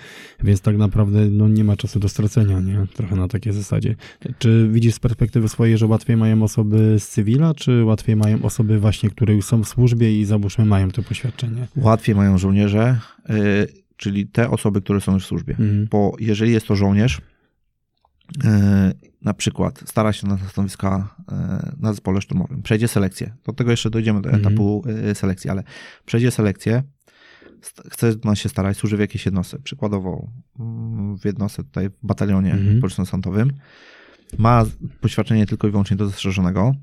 [0.43, 2.87] więc tak naprawdę no, nie ma czasu do stracenia, nie?
[2.93, 3.95] Trochę na takiej zasadzie.
[4.39, 8.79] Czy widzisz z perspektywy swojej, że łatwiej mają osoby z cywila, czy łatwiej mają osoby
[8.79, 11.67] właśnie, które już są w służbie i załóżmy mają to poświadczenie?
[11.75, 15.55] Łatwiej mają żołnierze, y, czyli te osoby, które są już w służbie.
[15.59, 15.87] Mhm.
[15.91, 17.21] Bo jeżeli jest to żołnierz, y,
[19.21, 23.33] na przykład stara się na stanowiska y, na zespole szturmowym, przejdzie selekcję.
[23.45, 24.45] Do tego jeszcze dojdziemy do Mhm.
[24.47, 25.63] etapu y, selekcji, ale
[26.05, 26.83] przejdzie selekcję,
[27.91, 30.27] chce nas się starać, służy w jakiejś jednostce, przykładowo
[30.59, 32.81] mm, w jednostce tutaj w batalionie Mhm.
[32.81, 33.53] policjantowym,
[34.37, 34.65] ma
[35.01, 36.75] poświadczenie tylko i wyłącznie do zastrzeżonego,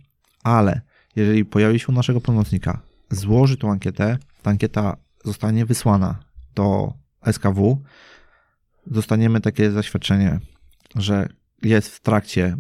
[0.43, 0.81] ale
[1.17, 6.19] jeżeli pojawi się u naszego pełnomocnika, złoży tą ankietę, ta ankieta zostanie wysłana
[6.55, 6.93] do
[7.33, 7.83] SKW,
[8.87, 10.41] dostaniemy takie zaświadczenie,
[10.97, 11.29] że
[11.63, 12.57] jest w trakcie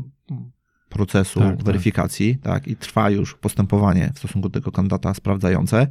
[0.88, 1.64] procesu Tak, tak.
[1.64, 2.68] weryfikacji tak.
[2.68, 5.86] i trwa już postępowanie w stosunku do tego kandydata sprawdzające.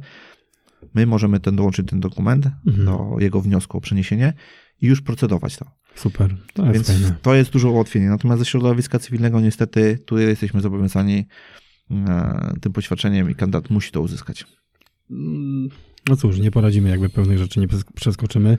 [0.94, 2.84] My możemy ten dołączyć ten dokument Mhm.
[2.86, 4.32] do jego wniosku o przeniesienie
[4.80, 5.66] i już procedować to.
[5.94, 7.16] Super, to jest Więc fajne.
[7.22, 8.08] to jest dużo ułatwienie.
[8.08, 11.26] Natomiast ze środowiska cywilnego niestety tu jesteśmy zobowiązani
[12.60, 14.46] tym poświadczeniem i kandydat musi to uzyskać.
[15.10, 15.68] Mm,
[16.08, 18.58] No cóż, nie poradzimy, jakby pewnych rzeczy nie przes- przeskoczymy.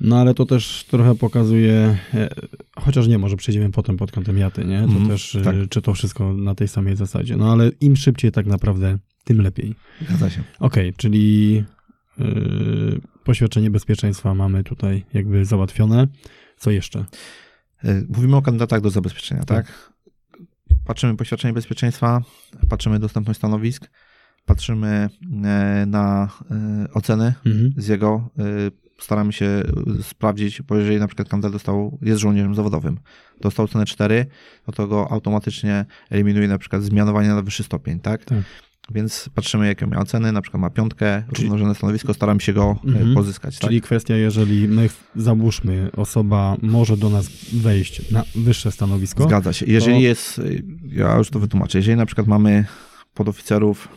[0.00, 2.28] No ale to też trochę pokazuje, e,
[2.76, 4.78] chociaż nie, może przejdziemy potem pod kątem jaty, nie?
[4.78, 5.54] To Mhm, też, e, tak.
[5.70, 7.36] czy to wszystko na tej samej zasadzie.
[7.36, 9.74] No ale im szybciej tak naprawdę, tym lepiej.
[10.08, 10.42] Zgadza się.
[10.60, 11.54] Okej, czyli
[12.18, 16.06] yy, poświadczenie bezpieczeństwa mamy tutaj jakby załatwione.
[16.56, 17.04] Co jeszcze?
[17.84, 19.66] E, Mówimy o kandydatach do zabezpieczenia, Tak.
[19.66, 19.92] tak?
[20.88, 22.20] Patrzymy poświadczenie bezpieczeństwa,
[22.68, 23.90] patrzymy dostępność stanowisk,
[24.46, 25.08] patrzymy
[25.44, 27.72] e, na e, oceny Mhm.
[27.76, 28.28] z jego.
[28.38, 28.42] e,
[29.00, 29.62] Staramy się
[30.02, 32.98] sprawdzić, bo jeżeli na przykład kandydat dostał, jest żołnierzem zawodowym,
[33.40, 34.26] dostał cenę 4,
[34.66, 38.24] no to go automatycznie eliminuje na przykład z mianowania na wyższy stopień, tak?
[38.24, 38.38] Tak.
[38.90, 42.76] Więc patrzymy, jakie miał oceny, na przykład ma piątkę, Czyli- równorzędne stanowisko, staramy się go
[42.84, 43.14] e, Mhm.
[43.14, 43.68] pozyskać, tak?
[43.68, 49.22] Czyli kwestia, jeżeli my, załóżmy, osoba może do nas wejść na wyższe stanowisko.
[49.24, 49.66] Zgadza się.
[49.66, 52.64] Jeżeli to- jest, y, ja już to wytłumaczę, jeżeli na przykład mamy
[53.14, 53.88] podoficerów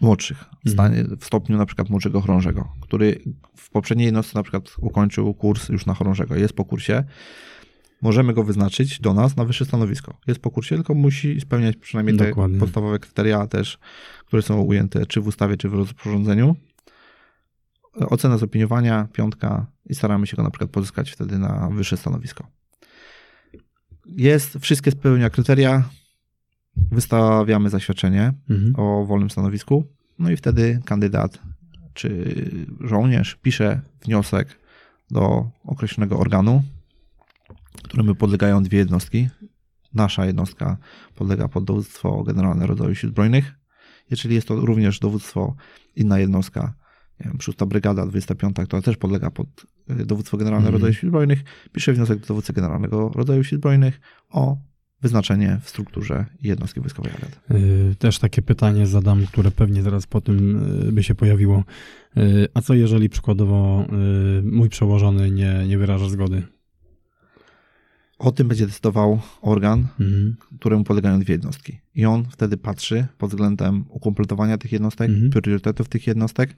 [0.00, 1.16] młodszych, w, Mhm.
[1.20, 3.20] w stopniu na przykład młodszego chorążego, który
[3.56, 7.04] w poprzedniej jednostce na przykład ukończył kurs już na chorążego, jest po kursie,
[8.02, 10.16] możemy go wyznaczyć do nas na wyższe stanowisko.
[10.26, 12.58] Jest po kursie, tylko musi spełniać przynajmniej te Dokładnie.
[12.58, 13.78] podstawowe kryteria też,
[14.26, 16.56] które są ujęte czy w ustawie, czy w rozporządzeniu.
[17.94, 22.46] Ocena z opiniowania, piątka i staramy się go na przykład pozyskać wtedy na wyższe stanowisko.
[24.06, 25.88] Jest, wszystkie spełnia kryteria,
[26.76, 28.74] wystawiamy zaświadczenie Mhm.
[28.76, 29.84] o wolnym stanowisku,
[30.18, 31.38] no i wtedy kandydat
[31.94, 32.34] czy
[32.80, 34.48] żołnierz pisze wniosek
[35.10, 36.62] do określonego organu,
[37.82, 39.28] któremu podlegają dwie jednostki.
[39.94, 40.76] Nasza jednostka
[41.14, 43.54] podlega pod dowództwo Generalne Rodzaju Sił Zbrojnych.
[44.10, 45.54] Jeżeli jest to również dowództwo,
[45.96, 46.74] inna jednostka
[47.20, 49.48] nie wiem, 6 Brygada, 25, która też podlega pod
[50.00, 50.74] y, dowództwo generalne Mhm.
[50.74, 54.00] rodzaju sił zbrojnych, pisze wniosek do dowódcy generalnego rodzaju sił zbrojnych
[54.30, 54.56] o
[55.02, 57.12] wyznaczenie w strukturze jednostki wojskowej.
[57.50, 60.56] Y, Też takie pytanie zadam, które pewnie zaraz po tym
[60.88, 61.64] y, by się pojawiło.
[62.16, 63.84] Y, A co jeżeli przykładowo
[64.42, 66.42] mój przełożony nie, nie wyraża zgody?
[68.20, 70.36] O tym będzie decydował organ, Mhm.
[70.58, 71.80] któremu podlegają dwie jednostki.
[71.94, 75.30] I on wtedy patrzy pod względem ukompletowania tych jednostek, Mhm.
[75.30, 76.56] priorytetów tych jednostek,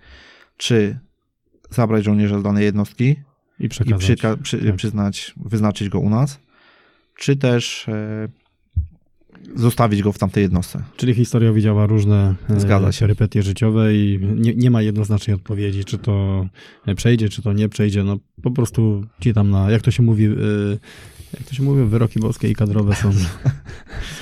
[0.57, 0.99] czy
[1.71, 3.05] zabrać żołnierza z danej jednostki
[3.61, 3.97] I i przyka-
[4.43, 4.77] przy, tak.
[4.77, 6.41] przyznać, wyznaczyć go u nas,
[7.19, 8.29] czy też e,
[9.57, 10.83] zostawić go w tamtej jednostce.
[10.97, 13.01] Czyli historia widziała różne e, Zgadza się.
[13.01, 16.47] perypetie życiowe i nie, nie ma jednoznacznej odpowiedzi, czy to
[16.97, 18.05] przejdzie, czy to nie przejdzie.
[18.05, 20.31] No po prostu ci tam na, jak to się mówi, e,
[21.33, 23.13] jak to się mówi, wyroki boskie i kadrowe są,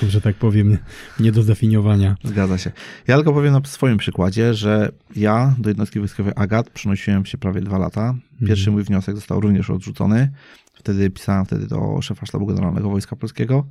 [0.01, 0.79] są że tak powiem,
[1.21, 2.17] nie do zdefiniowania.
[2.25, 2.73] Zgadza się.
[3.07, 7.61] Ja tylko powiem na swoim przykładzie, że ja do jednostki wojskowej AGAT przenosiłem się prawie
[7.61, 8.15] dwa lata.
[8.41, 8.73] Pierwszy Mhm.
[8.75, 10.31] mój wniosek został również odrzucony.
[10.75, 13.67] Wtedy pisałem wtedy do szefa sztabu generalnego Wojska Polskiego.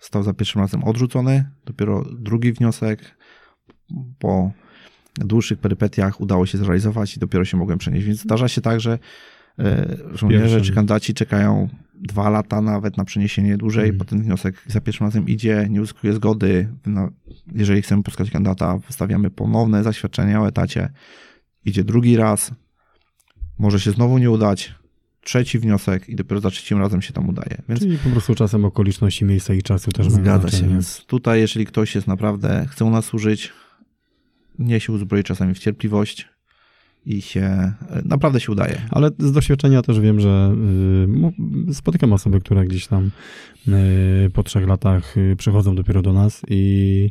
[0.00, 1.44] Został za pierwszym razem odrzucony.
[1.66, 3.16] Dopiero drugi wniosek
[4.18, 4.52] po
[5.16, 8.06] dłuższych perypetiach udało się zrealizować i dopiero się mogłem przenieść.
[8.06, 8.98] Więc zdarza się tak, że
[9.58, 10.62] e, żołnierze Pierwszym.
[10.62, 11.68] czy kandydaci czekają
[12.00, 13.98] dwa lata nawet na przeniesienie dłużej, Mhm.
[13.98, 16.68] potem wniosek za pierwszym razem idzie, nie uzyskuje zgody.
[16.86, 17.08] No,
[17.54, 20.90] jeżeli chcemy poskać kandydata, wystawiamy ponowne zaświadczenie o etacie.
[21.64, 22.52] Idzie drugi raz,
[23.58, 24.74] może się znowu nie udać,
[25.20, 27.62] trzeci wniosek i dopiero za trzecim razem się tam udaje.
[27.68, 30.68] Więc Czyli po prostu czasem okoliczności, miejsca i czasu też zgadza się.
[30.68, 33.52] Więc tutaj, jeżeli ktoś jest naprawdę, chce u nas służyć,
[34.58, 36.28] nie się uzbroi czasami w cierpliwość
[37.08, 37.72] i się,
[38.04, 38.80] naprawdę się udaje.
[38.90, 40.54] Ale z doświadczenia też wiem, że
[41.68, 43.10] y, spotykam osoby, które gdzieś tam
[43.68, 47.10] y, po trzech latach y, przychodzą dopiero do nas i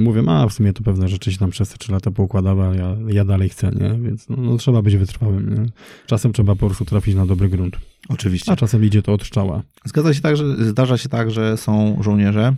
[0.00, 2.74] mówią, a w sumie to pewne rzeczy się tam przez te trzy lata poukładały, a
[2.74, 4.08] ja, ja dalej chcę, nie?
[4.08, 5.66] Więc no, no, trzeba być wytrwałym, nie?
[6.06, 7.76] Czasem trzeba po prostu trafić na dobry grunt,
[8.08, 8.52] Oczywiście.
[8.52, 9.62] a czasem idzie to od strzała.
[9.84, 12.54] Zgadza się tak, że zdarza się tak, że są żołnierze,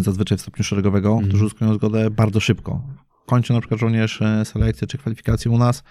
[0.00, 1.28] zazwyczaj w stopniu szeregowego, Mhm.
[1.28, 2.82] którzy uzyskują zgodę bardzo szybko.
[3.30, 5.82] Kończy na przykład żołnierz e, selekcję czy kwalifikację u nas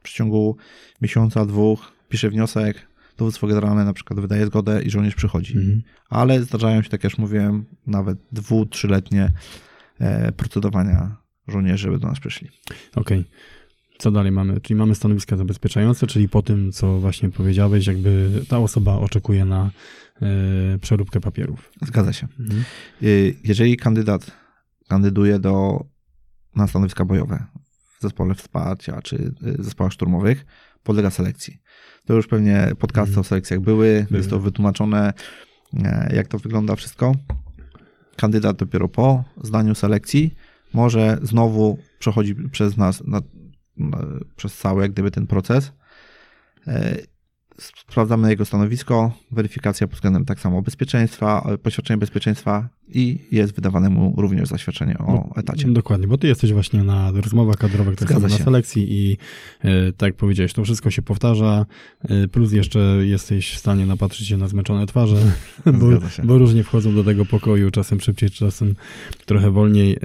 [0.00, 0.56] w przeciągu
[1.02, 2.86] miesiąca, dwóch, pisze wniosek,
[3.18, 5.56] dowództwo generalne na przykład wydaje zgodę i żołnierz przychodzi.
[5.56, 5.82] Mhm.
[6.10, 9.32] Ale zdarzają się, tak jak już mówiłem, nawet dwu, trzyletnie
[9.98, 11.16] e, procedowania
[11.48, 12.48] żołnierzy, żeby do nas przyszli.
[12.96, 13.24] Okej.
[13.98, 14.60] Co dalej mamy?
[14.60, 19.70] Czyli mamy stanowiska zabezpieczające, czyli po tym, co właśnie powiedziałeś, jakby ta osoba oczekuje na
[20.74, 21.72] y, przeróbkę papierów.
[21.82, 22.28] Zgadza się.
[22.40, 22.64] Mhm.
[23.44, 24.30] Jeżeli kandydat
[24.88, 25.84] kandyduje do,
[26.58, 27.44] na stanowiska bojowe
[27.98, 30.46] w zespole wsparcia czy y, zespołach szturmowych,
[30.82, 31.58] podlega selekcji.
[32.06, 33.20] To już pewnie podcasty Mhm.
[33.20, 34.18] o selekcjach były, Były.
[34.18, 35.12] jest to wytłumaczone,
[35.84, 37.14] e, jak to wygląda wszystko.
[38.16, 40.34] Kandydat dopiero po zdaniu selekcji
[40.72, 43.20] może znowu przechodzi przez nas, na,
[43.76, 43.98] na,
[44.36, 45.72] przez cały jak gdyby ten proces.
[47.58, 54.14] Sprawdzamy jego stanowisko, weryfikacja pod względem tak samo bezpieczeństwa, poświadczenie bezpieczeństwa i jest wydawane mu
[54.16, 55.68] również zaświadczenie o No, etacie.
[55.68, 59.16] Dokładnie, bo ty jesteś właśnie na rozmowach kadrowych, tak samo na selekcji i
[59.60, 61.66] e, tak jak powiedziałeś, to wszystko się powtarza,
[62.02, 65.16] e, plus jeszcze jesteś w stanie napatrzyć się na zmęczone twarze,
[65.80, 65.86] bo,
[66.24, 68.74] bo różnie wchodzą do tego pokoju, czasem szybciej, czasem
[69.26, 69.98] trochę wolniej, e,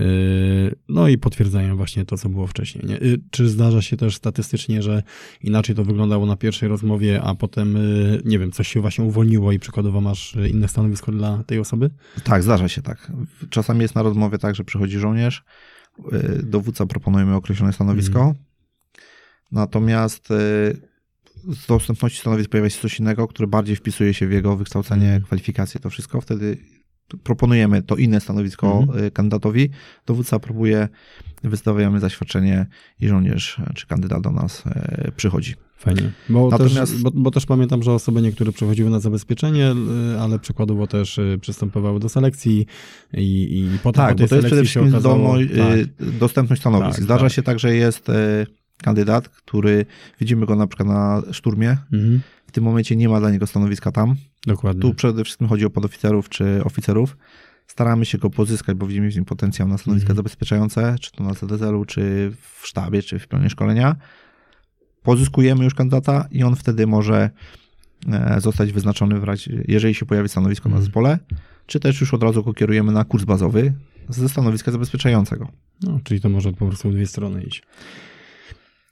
[0.89, 2.85] no i potwierdzają właśnie to, co było wcześniej.
[2.85, 2.99] Nie?
[3.31, 5.03] Czy zdarza się też statystycznie, że
[5.43, 7.79] inaczej to wyglądało na pierwszej rozmowie, a potem, e,
[8.25, 11.89] nie wiem, coś się właśnie uwolniło i przykładowo masz e, inne stanowisko dla tej osoby?
[12.23, 13.11] Tak, zdarza się tak.
[13.49, 15.43] Czasami jest na rozmowie tak, że przychodzi żołnierz,
[16.13, 18.35] y, dowódca proponuje mu określone stanowisko, Mhm.
[19.51, 20.33] natomiast y,
[21.53, 25.23] z dostępności stanowisk pojawia się coś innego, które bardziej wpisuje się w jego wykształcenie, Mhm.
[25.23, 26.21] kwalifikacje, to wszystko.
[26.21, 26.57] Wtedy
[27.23, 29.03] proponujemy to inne stanowisko Mhm.
[29.05, 29.69] y, kandydatowi,
[30.05, 30.87] dowódca próbuje,
[31.43, 32.65] wystawiamy zaświadczenie
[32.99, 34.63] i żołnierz y, czy kandydat do nas
[35.07, 35.53] y, przychodzi.
[35.83, 36.11] Fajnie.
[36.29, 39.73] Bo, Natomiast- też, bo, bo też pamiętam, że osoby niektóre przechodziły na zabezpieczenie,
[40.15, 42.65] y, ale przykładowo też y, przystępowały do selekcji
[43.13, 45.15] i, i potem po Tak, tej bo to jest przede selekcji się wszystkim okazało...
[45.15, 45.49] zdolność,
[45.97, 46.95] tak, dostępność stanowisk.
[46.95, 47.31] Tak, Zdarza tak.
[47.33, 48.07] się tak, że jest
[48.83, 49.85] kandydat, który
[50.19, 53.91] widzimy go na przykład na szturmie, mhm, w tym momencie nie ma dla niego stanowiska
[53.91, 54.15] tam.
[54.47, 54.81] dokładnie.
[54.81, 57.17] Tu przede wszystkim chodzi o podoficerów czy oficerów.
[57.67, 60.15] Staramy się go pozyskać, bo widzimy w nim potencjał na stanowiska Mhm.
[60.15, 62.31] zabezpieczające, czy to na CDZL-u, czy
[62.61, 63.95] w sztabie, czy w pionie szkolenia.
[65.03, 67.29] Pozyskujemy już kandydata i on wtedy może
[68.11, 70.85] e, zostać wyznaczony w razie, jeżeli się pojawi stanowisko na Mhm.
[70.85, 71.19] zespole,
[71.65, 73.73] czy też już od razu go kierujemy na kurs bazowy
[74.09, 75.47] ze stanowiska zabezpieczającego.
[75.81, 77.63] No, czyli to może po prostu dwie strony iść.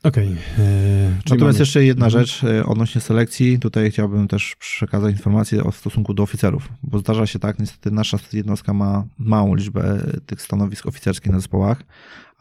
[0.03, 0.28] Okej.
[0.28, 2.26] e, czyli Natomiast mamy- jeszcze jedna Mhm.
[2.26, 3.59] rzecz e, odnośnie selekcji.
[3.59, 8.18] Tutaj chciałbym też przekazać informację o stosunku do oficerów, bo zdarza się tak, niestety nasza
[8.34, 11.84] jednostka ma małą liczbę tych stanowisk oficerskich na zespołach,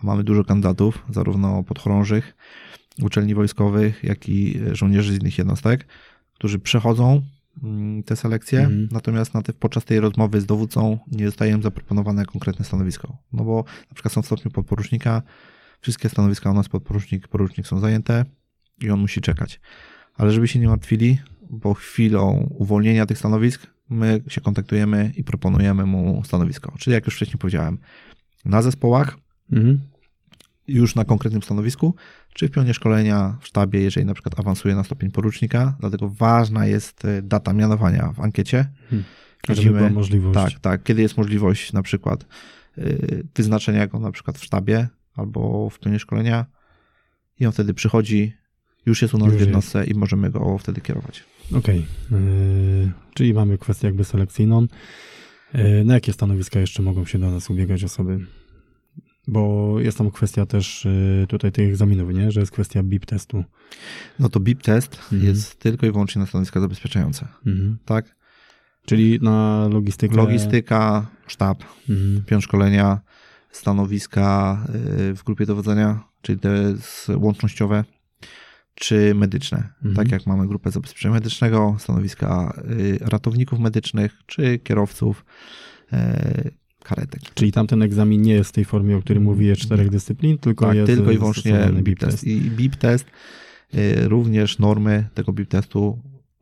[0.02, 2.36] a mamy dużo kandydatów, zarówno podchorążych,
[3.03, 5.86] uczelni wojskowych, jak i żołnierzy z innych jednostek,
[6.34, 7.22] którzy przechodzą
[7.62, 8.88] mm, te selekcje, Mhm.
[8.92, 13.16] natomiast na te, podczas tej rozmowy z dowódcą nie zostaje im zaproponowane konkretne stanowisko.
[13.32, 15.22] No bo na przykład są w stopniu podporucznika,
[15.80, 18.24] wszystkie stanowiska u nas podporucznik, porucznik są zajęte
[18.80, 19.61] i on musi czekać.
[20.16, 21.18] Ale żeby się nie martwili,
[21.51, 26.72] bo chwilą uwolnienia tych stanowisk my się kontaktujemy i proponujemy mu stanowisko.
[26.78, 27.78] Czyli jak już wcześniej powiedziałem,
[28.44, 29.16] na zespołach,
[29.53, 29.80] Mhm.
[30.70, 31.94] Już na konkretnym stanowisku,
[32.34, 35.76] czy w pionie szkolenia w sztabie, jeżeli na przykład awansuje na stopień porucznika.
[35.80, 38.66] Dlatego ważna jest y, data mianowania w ankiecie.
[38.92, 40.34] Żeby Widzimy- była możliwość.
[40.34, 40.82] Tak, tak.
[40.82, 42.26] Kiedy jest możliwość na przykład
[42.78, 46.46] y, wyznaczenia go na przykład w sztabie albo w pionie szkolenia
[47.40, 48.32] i on wtedy przychodzi,
[48.86, 51.24] już jest u nas Już w jednostce i możemy go wtedy kierować.
[51.54, 51.86] Okej.
[52.10, 54.66] Yy, czyli mamy kwestię jakby selekcyjną.
[55.54, 58.26] Yy, na jakie stanowiska jeszcze mogą się do nas ubiegać osoby?
[59.28, 60.84] Bo jest tam kwestia też
[61.20, 62.32] yy, tutaj tych egzaminów, nie?
[62.32, 63.44] Że jest kwestia BIP testu.
[64.18, 65.24] No to BIP test Mhm.
[65.24, 67.78] jest tylko i wyłącznie na stanowiska zabezpieczające, Mhm.
[67.84, 68.16] tak?
[68.86, 70.16] Czyli na logistykę.
[70.16, 72.24] Logistyka, sztab, Mhm.
[72.24, 73.00] pion szkolenia,
[73.50, 74.58] stanowiska
[75.10, 76.74] y, w grupie dowodzenia, czyli te
[77.16, 77.84] łącznościowe,
[78.74, 79.58] czy medyczne.
[79.58, 79.94] Mhm.
[79.94, 85.24] Tak jak mamy grupę zabezpieczenia medycznego, stanowiska y, ratowników medycznych, czy kierowców
[85.92, 86.50] y,
[86.95, 87.20] karetek.
[87.34, 90.76] Czyli tamten egzamin nie jest w tej formie, o której mówię, czterech dyscyplin, tylko Tak,
[90.76, 92.24] jest tylko i wyłącznie BIP test.
[92.24, 93.07] I BIP test,
[93.74, 95.99] y, również normy tego BIP testu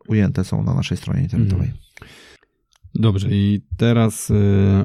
[0.09, 1.68] ujęte są na naszej stronie internetowej.
[1.68, 1.88] Mhm.
[2.94, 4.34] Dobrze, i teraz y,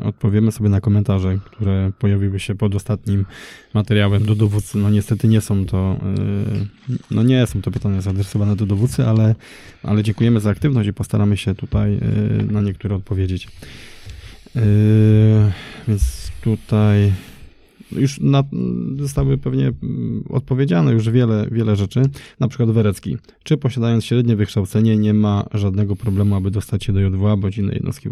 [0.04, 3.26] odpowiemy sobie na komentarze, które pojawiły się pod ostatnim
[3.74, 4.78] materiałem do dowódcy.
[4.78, 5.98] No niestety nie są to,
[6.90, 9.36] y, no nie są to pytania zaadresowane do dowódcy, ale,
[9.84, 13.48] ale dziękujemy za aktywność i postaramy się tutaj y, na niektóre odpowiedzieć.
[14.56, 15.52] Y,
[15.88, 17.14] więc tutaj
[17.92, 18.44] już na,
[19.00, 22.02] zostały pewnie mm, odpowiedziane już wiele, wiele rzeczy.
[22.40, 23.18] Na przykład Werecki.
[23.44, 27.76] Czy posiadając średnie wykształcenie nie ma żadnego problemu, aby dostać się do JWA bądź innej
[27.76, 28.10] jednostki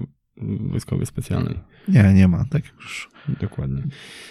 [0.59, 1.55] wojskowej specjalnej?
[1.87, 2.45] Nie, nie ma.
[2.49, 3.09] Tak już
[3.41, 3.83] Dokładnie.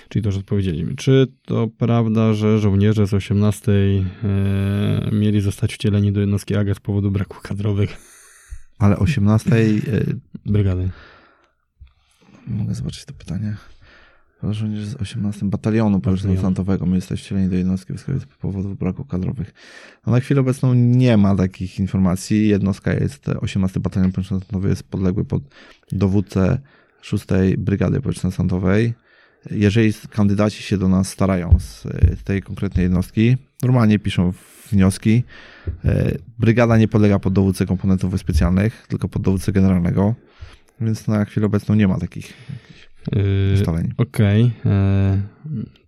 [0.09, 0.97] Czyli to już odpowiedzieliśmy.
[0.97, 6.81] Czy to prawda, że żołnierze z 18 e, mieli zostać wcieleni do jednostki AGA z
[6.81, 7.97] powodu braku kadrowych
[8.81, 10.91] ale 18 y, brygady?
[12.51, 13.57] Mogę zobaczyć to pytanie.
[14.43, 19.55] Żołnierze z 18 batalionu desantowego my jesteśmy wcieleni do jednostki wojskowej z powodu braku kadrowych.
[20.07, 22.49] No na chwilę obecną nie ma takich informacji.
[22.49, 25.43] Jednostka jest, 18 batalion desantowego jest podległy pod
[25.93, 26.59] dowódcę
[27.01, 27.27] 6
[27.59, 28.95] Brygady Desantowej.
[29.51, 34.33] Jeżeli kandydaci się do nas starają z e, tej konkretnej jednostki, normalnie piszą
[34.71, 35.25] wnioski.
[35.85, 40.15] E, Brygada nie podlega pod dowódcę komponentów specjalnych, tylko pod dowódcę generalnego.
[40.81, 42.33] Więc na chwilę obecną nie ma takich
[43.13, 43.93] Yy, ustaleń.
[43.97, 44.53] Okej.
[44.67, 45.23] e,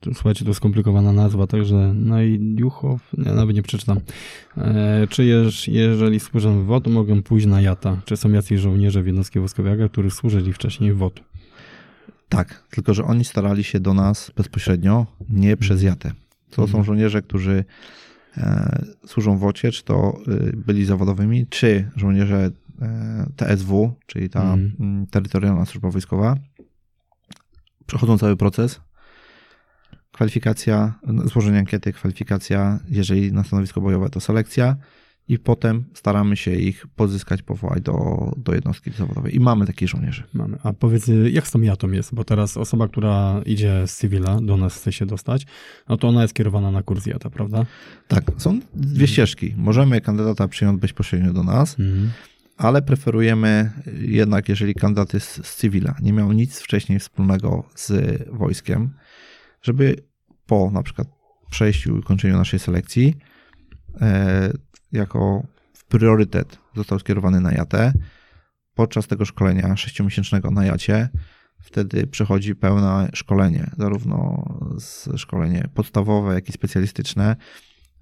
[0.00, 4.00] tu, Słuchajcie, to skomplikowana nazwa, także no i Juchow, nie, nawet nie przeczytam.
[4.56, 8.00] E, czy jeż, jeżeli służę w WOT, mogę pójść na JATA?
[8.04, 11.20] Czy są jacyś żołnierze w jednostce wojskowej którzy służyli wcześniej w WOT?
[12.28, 16.12] Tak, tylko że oni starali się do nas bezpośrednio, nie przez JATę.
[16.50, 16.84] To są Mhm.
[16.84, 17.64] żołnierze, którzy
[18.36, 22.50] e, służą w OCie, czy to y, byli zawodowymi, czy żołnierze
[23.36, 24.72] TSW, czyli ta Mhm.
[24.80, 26.36] mm, terytorialna służba wojskowa.
[27.86, 28.80] Przechodzą cały proces.
[30.12, 34.76] Kwalifikacja, no, złożenie ankiety, kwalifikacja, jeżeli na stanowisko bojowe to selekcja
[35.28, 37.92] i potem staramy się ich pozyskać, powołać do,
[38.36, 39.36] do jednostki zawodowej.
[39.36, 40.22] I mamy takich żołnierzy.
[40.34, 40.58] Mamy.
[40.62, 42.14] A powiedz, jak z tą jatą jest?
[42.14, 45.46] Bo teraz osoba, która idzie z cywila, do nas chce się dostać,
[45.88, 47.66] no to ona jest kierowana na kurs jata, prawda?
[48.08, 49.54] Tak, są dwie ścieżki.
[49.56, 52.10] Możemy kandydata przyjąć bezpośrednio do nas, Mhm.
[52.56, 57.92] Ale preferujemy jednak, jeżeli kandydat jest z cywila, nie miał nic wcześniej wspólnego z
[58.30, 58.94] wojskiem,
[59.62, 59.96] żeby
[60.46, 61.08] po na przykład
[61.50, 63.16] przejściu i ukończeniu naszej selekcji
[64.00, 64.52] e,
[64.92, 65.46] jako
[65.88, 67.92] priorytet został skierowany na jatę.
[68.74, 71.08] Podczas tego szkolenia sześciomiesięcznego na jacie
[71.60, 74.44] wtedy przechodzi pełne szkolenie, zarówno
[74.78, 77.36] z szkolenie podstawowe, jak i specjalistyczne.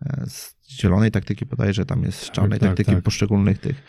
[0.06, 3.04] E, Z zielonej taktyki podaje, że tam jest z czarnej tak, taktyki tak.
[3.04, 3.82] poszczególnych tych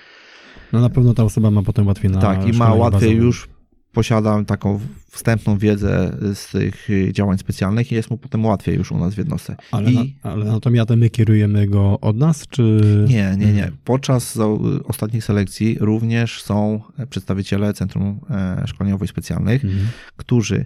[0.74, 3.24] No na pewno ta osoba ma potem łatwiej na tak, i ma łatwiej bazowym.
[3.24, 3.50] już
[3.94, 8.92] posiada taką wstępną wiedzę z tych y, działań specjalnych i jest mu potem łatwiej już
[8.92, 9.56] u nas w jednostce.
[9.72, 12.82] Ale, I na, ale na tą jatę my kierujemy go od nas, czy...
[13.08, 13.64] nie, nie, nie.
[13.64, 13.78] Mhm.
[13.84, 14.46] Podczas za-
[14.86, 19.88] ostatnich selekcji również są przedstawiciele Centrum e, Szkoleniowych Specjalnych, Mhm.
[20.18, 20.66] którzy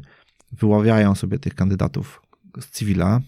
[0.52, 2.22] wyławiają sobie tych kandydatów
[2.62, 3.22] z cywila.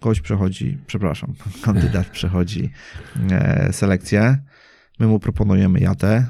[0.00, 1.34] Gość przechodzi, przepraszam,
[1.64, 2.70] kandydat przechodzi
[3.30, 4.38] e, selekcję.
[4.98, 6.26] My mu proponujemy jatę.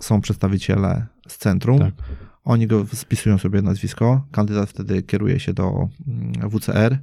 [0.00, 1.78] Są przedstawiciele z centrum.
[1.78, 1.94] Tak.
[2.44, 4.26] Oni go spisują sobie nazwisko.
[4.32, 6.98] Kandydat wtedy kieruje się do mm, WCR.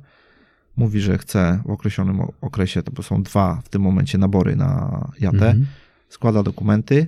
[0.75, 5.47] Mówi, że chce w określonym okresie, to są dwa w tym momencie nabory na jatę.
[5.47, 5.65] Mhm.
[6.09, 7.07] Składa dokumenty.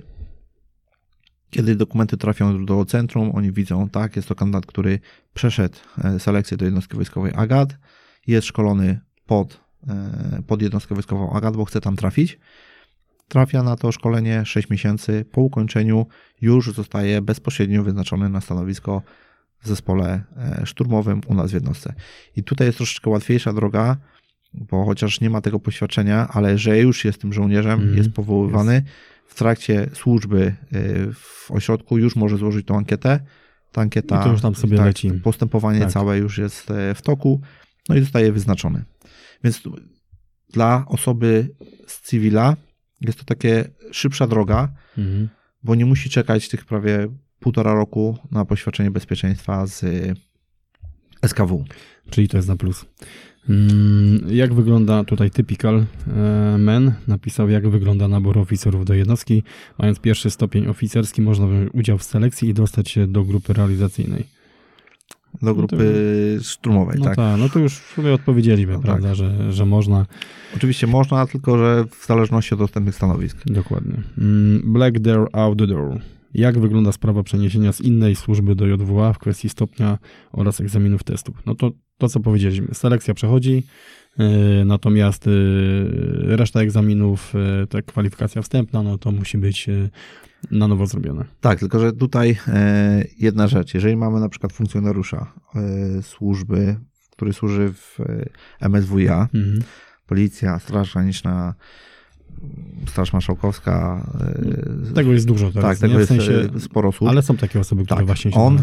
[1.50, 5.00] Kiedy dokumenty trafią do centrum, oni widzą, tak, jest to kandydat, który
[5.34, 7.76] przeszedł e, selekcję do jednostki wojskowej AGAD,
[8.26, 12.38] jest szkolony pod, e, pod jednostkę wojskową AGAD, bo chce tam trafić.
[13.30, 15.24] Trafia na to szkolenie 6 miesięcy.
[15.32, 16.06] Po ukończeniu
[16.40, 19.02] już zostaje bezpośrednio wyznaczony na stanowisko
[19.62, 21.94] w zespole e, szturmowym u nas w jednostce.
[22.36, 23.96] I tutaj jest troszeczkę łatwiejsza droga,
[24.54, 28.82] bo chociaż nie ma tego poświadczenia, ale że już jest tym żołnierzem, Mhm, jest powoływany,
[29.26, 33.20] w trakcie służby y, w ośrodku już może złożyć tą ankietę.
[33.72, 35.10] Ta ankieta, I to już tam sobie tak, leci.
[35.12, 35.90] Postępowanie Tak.
[35.90, 37.40] całe już jest e, w toku,
[37.88, 38.84] no i zostaje wyznaczony.
[39.44, 39.62] Więc
[40.52, 41.48] dla osoby
[41.86, 42.56] z cywila
[43.00, 45.28] jest to takie szybsza droga, Mhm.
[45.62, 47.08] bo nie musi czekać tych prawie
[47.40, 49.84] półtora roku na poświadczenie bezpieczeństwa z
[51.26, 51.64] SKW.
[52.10, 52.84] Czyli to jest na plus.
[53.48, 55.76] Mm, Jak wygląda tutaj typical
[56.06, 56.92] e, men?
[57.08, 59.42] Napisał, jak wygląda nabór oficerów do jednostki.
[59.78, 64.24] Mając pierwszy stopień oficerski, można wziąć udział w selekcji i dostać się do grupy realizacyjnej.
[65.42, 67.16] Do grupy szturmowej, No tak.
[67.16, 69.16] tak, no to już sobie odpowiedzieliśmy, No prawda, tak.
[69.16, 70.06] że, że można.
[70.56, 73.36] Oczywiście można, tylko że w zależności od dostępnych stanowisk.
[73.46, 73.94] Dokładnie.
[74.18, 76.00] Mm, Black Door, Out the Door.
[76.34, 79.98] Jak wygląda sprawa przeniesienia z innej służby do JWA w kwestii stopnia
[80.32, 81.42] oraz egzaminów testów?
[81.46, 82.74] No to to, co powiedzieliśmy.
[82.74, 83.62] Selekcja przechodzi,
[84.18, 89.68] yy, natomiast yy, reszta egzaminów, yy, ta kwalifikacja wstępna, no to musi być
[90.50, 91.24] na nowo zrobione.
[91.40, 93.74] Tak, tylko że tutaj e, jedna rzecz.
[93.74, 96.76] Jeżeli mamy na przykład funkcjonariusza e, służby,
[97.10, 97.98] który służy w
[98.60, 99.62] e, MSWiA, Mhm.
[100.06, 101.54] Policja, Straż Graniczna,
[102.88, 104.06] Straż Marszałkowska.
[104.94, 105.94] Tego jest dużo teraz, tak, tego?
[105.94, 107.08] W jest sensie, e, sporo osób.
[107.08, 108.58] ale są takie osoby, które Tak, właśnie się on-.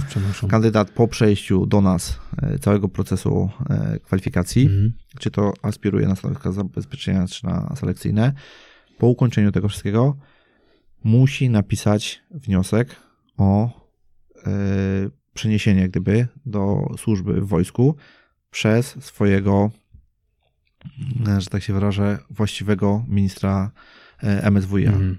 [0.49, 2.19] Kandydat po przejściu do nas
[2.61, 3.49] całego procesu
[4.03, 4.93] kwalifikacji, Mhm.
[5.19, 8.33] czy to aspiruje na stanowiska zabezpieczenia, czy na selekcyjne,
[8.97, 10.17] po ukończeniu tego wszystkiego
[11.07, 12.95] musi napisać wniosek
[13.37, 13.69] o
[14.45, 14.49] e,
[15.33, 17.95] przeniesienie gdyby do służby w wojsku
[18.51, 19.71] przez swojego,
[21.27, 23.71] e, że tak się wyrażę, właściwego ministra
[24.23, 24.87] e, MSWiA.
[24.89, 25.17] Mhm.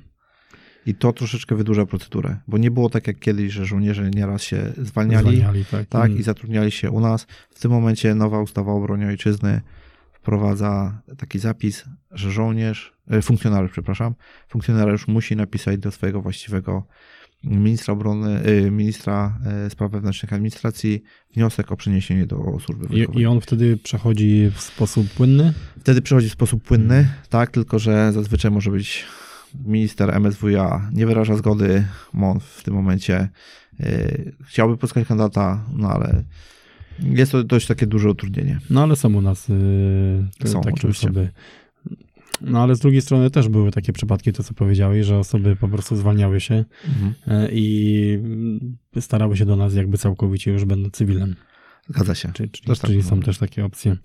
[0.86, 4.72] I to troszeczkę wydłuża procedurę, bo nie było tak jak kiedyś, że żołnierze nieraz się
[4.78, 5.86] zwalniali, Zwalniali, tak.
[5.86, 6.20] tak, Mhm.
[6.20, 7.26] i zatrudniali się u nas.
[7.50, 9.60] W tym momencie nowa ustawa o obronie ojczyzny
[10.12, 14.14] wprowadza taki zapis, że żołnierz, funkcjonariusz, przepraszam,
[14.48, 16.86] funkcjonariusz musi napisać do swojego właściwego
[17.44, 21.02] ministra obrony, e, ministra e, spraw wewnętrznych administracji
[21.34, 23.22] wniosek o przeniesienie do służby I, wojskowej.
[23.22, 25.54] I on wtedy przechodzi w sposób płynny?
[25.80, 29.04] Wtedy przychodzi w sposób płynny, tak, tylko że zazwyczaj może być
[29.64, 33.28] minister MSWiA nie wyraża zgody, MON w tym momencie
[33.78, 36.24] yy, chciałby pozyskać kandydata, no ale
[37.00, 38.58] jest to dość takie duże utrudnienie.
[38.70, 41.06] No ale są u nas yy, Są, takie oczywiście.
[41.06, 41.30] osoby.
[42.40, 45.68] No ale z drugiej strony też były takie przypadki, to co powiedziałeś, że osoby po
[45.68, 46.64] prostu zwalniały się
[47.26, 48.18] e, i
[49.00, 51.36] starały się do nas jakby całkowicie już będą cywilem.
[51.88, 52.32] Zgadza się.
[52.32, 53.96] Czyli, czyli, tak czyli są też takie opcje.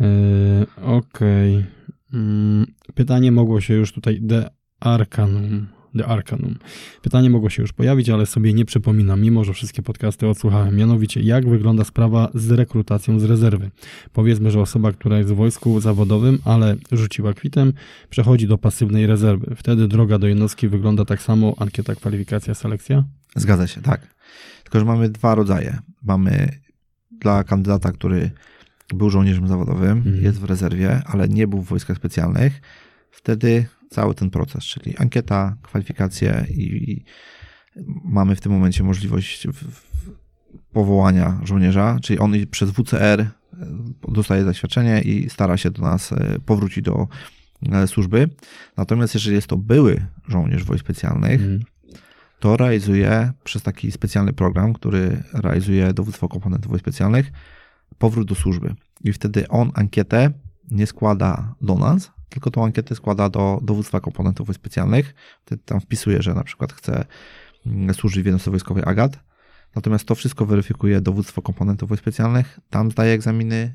[0.00, 1.64] E, Okej.
[2.12, 4.50] Mm, Pytanie mogło się już tutaj de
[4.80, 5.66] Arcanum.
[5.94, 6.58] De Arcanum.
[7.02, 10.76] Pytanie mogło się już pojawić, ale sobie nie przypominam, mimo że wszystkie podcasty odsłuchałem.
[10.76, 13.70] Mianowicie, jak wygląda sprawa z rekrutacją z rezerwy?
[14.12, 17.72] Powiedzmy, że osoba, która jest w wojsku zawodowym, ale rzuciła kwitem,
[18.10, 19.54] przechodzi do pasywnej rezerwy.
[19.56, 23.04] Wtedy droga do jednostki wygląda tak samo, ankieta, kwalifikacja, selekcja?
[23.36, 24.00] Zgadza się, tak.
[24.62, 25.78] Tylko, że mamy dwa rodzaje.
[26.02, 26.48] Mamy
[27.20, 28.30] dla kandydata, który
[28.94, 30.24] był żołnierzem zawodowym, Mhm.
[30.24, 32.60] jest w rezerwie, ale nie był w wojskach specjalnych.
[33.10, 37.04] Wtedy cały ten proces, czyli ankieta, kwalifikacje i, i
[38.04, 39.90] mamy w tym momencie możliwość w, w
[40.72, 43.30] powołania żołnierza, czyli on przez WCR e,
[44.08, 47.08] dostaje zaświadczenie i stara się do nas e, powrócić do
[47.72, 48.28] e, służby.
[48.76, 51.60] Natomiast jeżeli jest to były żołnierz wojsk specjalnych, Mhm.
[52.40, 57.32] to realizuje przez taki specjalny program, który realizuje dowództwo komponentów wojsk specjalnych,
[57.98, 58.74] powrót do służby.
[59.04, 60.30] I wtedy on ankietę
[60.70, 65.14] nie składa do nas, tylko tą ankietę składa do dowództwa komponentów wojsk specjalnych.
[65.44, 67.04] Wtedy tam wpisuje, że na przykład chce
[67.66, 69.18] mm, służyć w jednostce wojskowej AGAT.
[69.74, 72.60] Natomiast to wszystko weryfikuje dowództwo komponentów wojsk specjalnych.
[72.70, 73.74] Tam zdaje egzaminy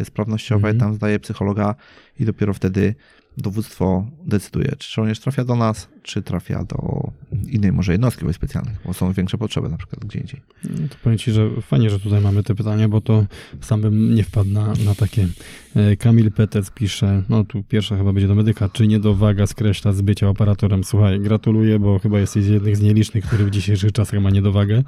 [0.00, 0.78] y, sprawnościowe, Mhm.
[0.78, 1.74] tam zdaje psychologa
[2.18, 2.94] i dopiero wtedy
[3.36, 7.10] dowództwo decyduje, czy żołnierz trafia do nas, czy trafia do
[7.48, 10.40] innej może jednostki wojsk specjalnych, bo są większe potrzeby na przykład gdzie indziej.
[10.64, 13.26] No to powiem Ci, że fajnie, że tutaj mamy te pytania, bo to
[13.60, 15.28] sam bym nie wpadł na, na takie.
[15.76, 19.92] E, Kamil Petec pisze, no tu pierwsza chyba będzie do medyka, czy nie dowaga skreśla
[19.92, 20.84] z bycia operatorem?
[20.84, 24.82] Słuchaj, gratuluję, bo chyba jesteś jednym z nielicznych, który w dzisiejszych czasach ma niedowagę.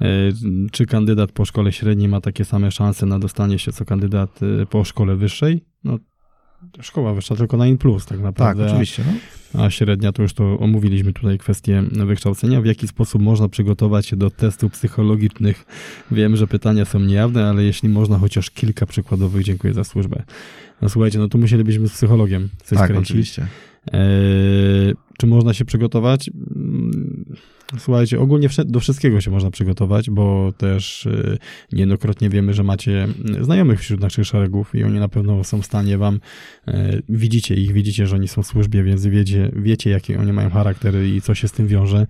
[0.00, 0.06] E,
[0.72, 4.66] Czy kandydat po szkole średniej ma takie same szanse na dostanie się, co kandydat e,
[4.66, 5.64] po szkole wyższej?
[5.84, 5.98] No
[6.80, 8.64] szkoła wyższa tylko na in plus tak Tak, naprawdę.
[8.64, 9.04] a- oczywiście.
[9.54, 9.64] No.
[9.64, 12.60] a średnia to już to omówiliśmy tutaj kwestię wykształcenia.
[12.60, 15.64] W jaki sposób można przygotować się do testów psychologicznych?
[16.10, 20.22] Wiem, że pytania są niejawne, ale jeśli można chociaż kilka przykładowych, dziękuję za służbę.
[20.82, 23.10] No słuchajcie, no to musielibyśmy z psychologiem coś Tak, skręcić.
[23.10, 23.46] oczywiście.
[23.92, 26.30] Eee, czy można się przygotować?
[27.78, 31.38] Słuchajcie, ogólnie do wszystkiego się można przygotować, bo też e,
[31.72, 35.66] niejednokrotnie wiemy, że macie mm, znajomych wśród naszych szeregów i oni na pewno są w
[35.66, 36.20] stanie wam,
[36.68, 40.50] e, widzicie ich, widzicie, że oni są w służbie, więc wiecie, wiecie jakie oni mają
[40.50, 42.06] charaktery i co się z tym wiąże,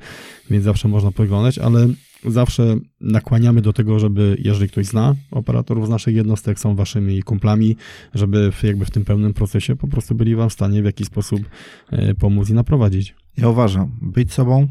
[0.50, 1.88] więc zawsze można poglądać, ale
[2.26, 7.76] zawsze nakłaniamy do tego, żeby jeżeli ktoś zna operatorów z naszych jednostek, są waszymi kumplami,
[8.14, 11.06] żeby w, jakby w tym pełnym procesie po prostu byli wam w stanie w jakiś
[11.06, 11.40] sposób
[12.18, 13.14] pomóc i naprowadzić.
[13.36, 14.68] Ja uważam, być sobą,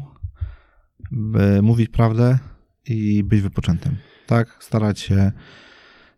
[1.62, 2.38] mówić prawdę
[2.86, 3.96] i być wypoczętym.
[4.26, 5.32] Tak, starać się.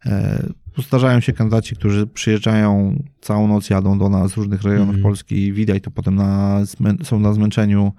[0.06, 0.46] E,
[0.78, 5.02] Zdarzają się kandydaci, którzy przyjeżdżają całą noc, jadą do nas z różnych rejonów Mhm.
[5.02, 6.60] Polski i widać to potem na,
[7.02, 7.92] są na zmęczeniu,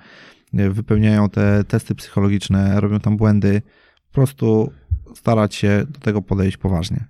[0.54, 3.62] e, wypełniają te testy psychologiczne, robią tam błędy.
[4.08, 4.72] Po prostu
[5.16, 7.06] starać się do tego podejść poważnie.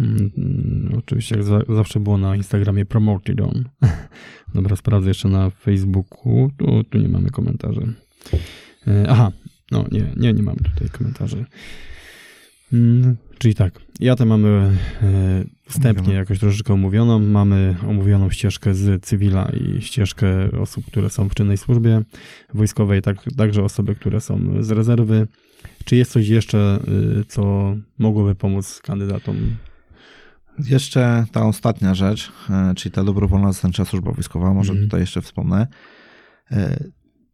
[0.00, 3.64] Mm, mm, Oczywiście jak za, zawsze było na Instagramie promoted on.
[4.54, 6.50] Dobra, sprawdzę jeszcze na Facebooku.
[6.56, 7.94] Tu, tu nie mamy komentarzy.
[8.88, 9.32] E, Aha,
[9.70, 11.44] no nie, nie, nie mamy tutaj komentarzy.
[12.72, 14.48] Mm, Czyli tak, ja to mamy
[15.02, 17.18] e, wstępnie jakoś troszeczkę omówioną.
[17.18, 22.02] Mamy omówioną ścieżkę z cywila i ścieżkę osób, które są w czynnej służbie
[22.54, 25.26] wojskowej, tak, także osoby, które są z rezerwy.
[25.84, 26.78] Czy jest coś jeszcze,
[27.20, 29.36] y, co mogłoby pomóc kandydatom
[30.58, 34.88] Jeszcze ta ostatnia rzecz, e, czyli ta dobrowolna zastępcza służba wojskowa, może Mhm.
[34.88, 35.66] tutaj jeszcze wspomnę.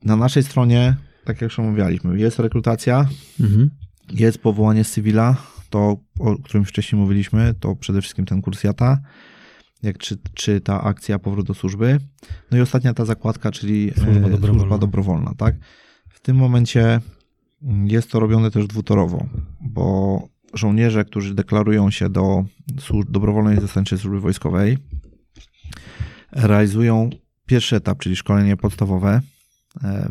[0.05, 0.97] Na naszej stronie,
[1.29, 3.09] tak jak już omawialiśmy, jest rekrutacja,
[3.41, 3.71] Mhm.
[4.11, 5.37] jest powołanie z cywila,
[5.71, 8.99] to o którym wcześniej mówiliśmy, to przede wszystkim ten kurs JATA,
[9.83, 11.99] jak czy, czy ta akcja powrót do służby.
[12.51, 14.59] No i ostatnia ta zakładka, czyli e, Służba dobrowolna.
[14.59, 15.55] służba dobrowolna, tak?
[16.09, 17.01] W tym momencie
[17.63, 19.27] mm, jest to robione też dwutorowo,
[19.61, 20.23] bo
[20.55, 22.45] żołnierze, którzy deklarują się do
[22.81, 24.79] służ- dobrowolnej zastępczej służby wojskowej,
[26.33, 27.11] realizują
[27.47, 29.21] pierwszy etap, czyli szkolenie podstawowe
[29.85, 30.09] e,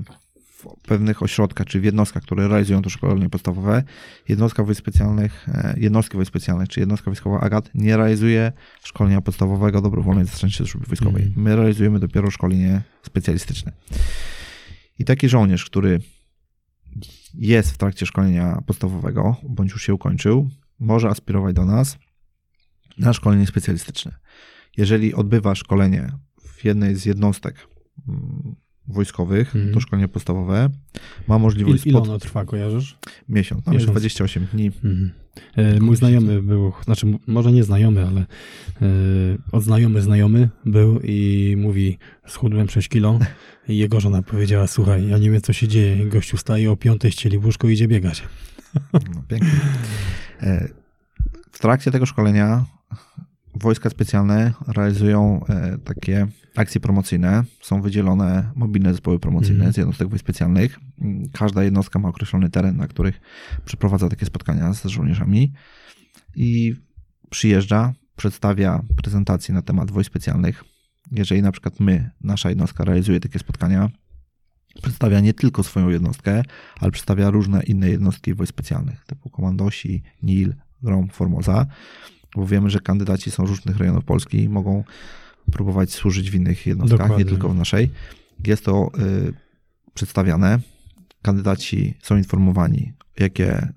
[0.84, 3.84] w pewnych ośrodkach, czy w jednostkach, które realizują to szkolenie podstawowe.
[4.30, 8.52] Jednostka wojsk specjalnych, e, jednostki wojsk specjalnych, czy jednostka wojskowa AGAT nie realizuje
[8.84, 11.24] szkolenia podstawowego dobrowolnej zastępczej służby wojskowej.
[11.24, 11.44] Mhm.
[11.44, 13.72] My realizujemy dopiero szkolenie specjalistyczne.
[15.00, 16.00] I taki żołnierz, który
[17.34, 20.50] jest w trakcie szkolenia podstawowego, bądź już się ukończył,
[20.80, 21.98] może aspirować do nas
[22.98, 24.20] na szkolenie specjalistyczne.
[24.78, 26.12] Jeżeli odbywa szkolenie
[26.42, 27.68] w jednej z jednostek
[28.08, 28.56] mm,
[28.88, 29.74] wojskowych, Mhm.
[29.74, 30.70] to szkolenie podstawowe,
[31.28, 32.10] ma Il, możliwość ile spod...
[32.10, 32.98] ono trwa, kojarzysz?
[33.30, 33.94] miesiąc, tam jest Miesiąc.
[33.94, 34.66] 28 dni.
[34.68, 35.12] Mhm.
[35.56, 38.26] E, mój znajomy był, znaczy może nie znajomy, ale e,
[39.52, 43.20] odznajomy znajomy był i mówi, schudłem 6 kilo
[43.68, 47.12] i jego żona powiedziała, słuchaj, ja nie wiem co się dzieje, gościu staje o piątej,
[47.12, 48.24] ścieli w łóżko i idzie biegać.
[48.94, 49.50] No, pięknie.
[50.42, 50.68] E,
[51.52, 52.66] W trakcie tego szkolenia
[53.58, 57.44] wojska specjalne realizują e, takie akcje promocyjne.
[57.62, 59.74] Są wydzielone mobilne zespoły promocyjne Mhm.
[59.74, 60.80] z jednostek wojsk specjalnych.
[61.34, 63.22] Każda jednostka ma określony teren, na których
[63.66, 65.54] przeprowadza takie spotkania z żołnierzami
[66.36, 66.76] i
[67.30, 70.64] przyjeżdża, przedstawia prezentację na temat wojsk specjalnych.
[71.12, 73.90] Jeżeli na przykład my, nasza jednostka realizuje takie spotkania,
[74.82, 76.44] przedstawia nie tylko swoją jednostkę,
[76.80, 81.66] ale przedstawia różne inne jednostki wojsk specjalnych, typu komandosi, NIL, GROM, Formosa,
[82.36, 84.84] bo wiemy, że kandydaci są z różnych rejonów Polski i mogą
[85.52, 87.26] próbować służyć w innych jednostkach, Dokładnie.
[87.26, 87.90] nie tylko w naszej.
[88.48, 89.34] Jest to y,
[89.94, 90.60] przedstawiane.
[91.22, 93.74] Kandydaci są informowani, jakie,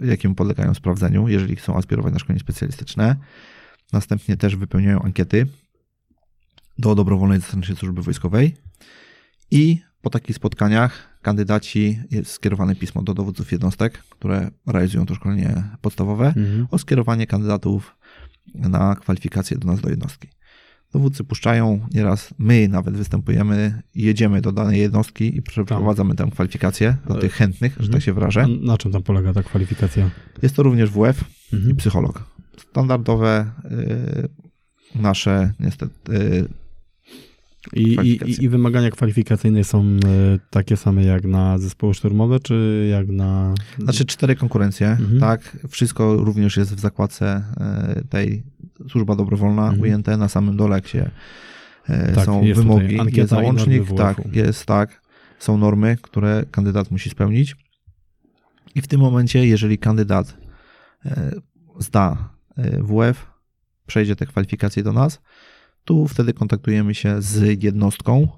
[0.00, 3.16] jakim podlegają sprawdzeniu, jeżeli chcą aspirować na szkolenie specjalistyczne.
[3.92, 5.46] Następnie też wypełniają ankiety
[6.78, 8.56] do dobrowolnej zastępczej służby wojskowej
[9.50, 15.62] i po takich spotkaniach kandydaci jest skierowane pismo do dowódców jednostek, które realizują to szkolenie
[15.80, 16.66] podstawowe, Mhm.
[16.70, 17.96] o skierowanie kandydatów
[18.54, 20.28] na kwalifikacje do nas do jednostki.
[20.92, 27.16] Dowódcy puszczają, nieraz my nawet występujemy, jedziemy do danej jednostki i przeprowadzamy tę kwalifikację dla
[27.20, 27.92] tych chętnych, że Mhm.
[27.92, 28.42] tak się wyrażę.
[28.44, 30.10] A Na czym tam polega ta kwalifikacja?
[30.42, 31.76] Jest to również WF i Mhm.
[31.76, 32.24] psycholog.
[32.70, 34.28] Standardowe y,
[34.94, 36.48] nasze niestety
[37.72, 39.98] I, i, i, wymagania kwalifikacyjne są e,
[40.50, 43.54] takie same jak na zespoły szturmowe, czy jak na...
[43.78, 45.20] Znaczy cztery konkurencje, Mhm.
[45.20, 45.56] tak?
[45.68, 48.42] Wszystko również jest w zakładce e, tej
[48.88, 49.80] służba dobrowolna Mhm.
[49.80, 51.10] ujęte na samym dole, jak się
[51.88, 55.02] e, Tak, są jest wymogi, jest załącznik, tak, jest tak,
[55.38, 57.56] są normy, które kandydat musi spełnić.
[58.74, 60.36] I w tym momencie, jeżeli kandydat
[61.78, 62.28] zda
[62.80, 63.26] WF,
[63.86, 65.20] przejdzie te kwalifikacje do nas,
[66.08, 68.28] wtedy kontaktujemy się z jednostką,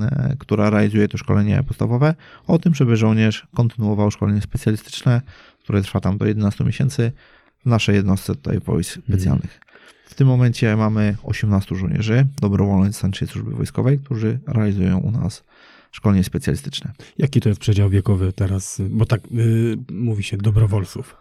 [0.00, 2.14] e, która realizuje to szkolenie podstawowe,
[2.46, 5.22] o tym, żeby żołnierz kontynuował szkolenie specjalistyczne,
[5.62, 7.12] które trwa tam do 11 miesięcy
[7.58, 9.60] w naszej jednostce tutaj wojsk specjalnych.
[10.06, 15.44] W tym momencie mamy 18 żołnierzy dobrowolnej Stanczej Służby Wojskowej, którzy realizują u nas
[15.92, 16.92] szkolenie specjalistyczne.
[17.18, 18.82] Jaki to jest przedział wiekowy teraz?
[18.90, 21.16] Bo tak y, mówi się dobrowolców.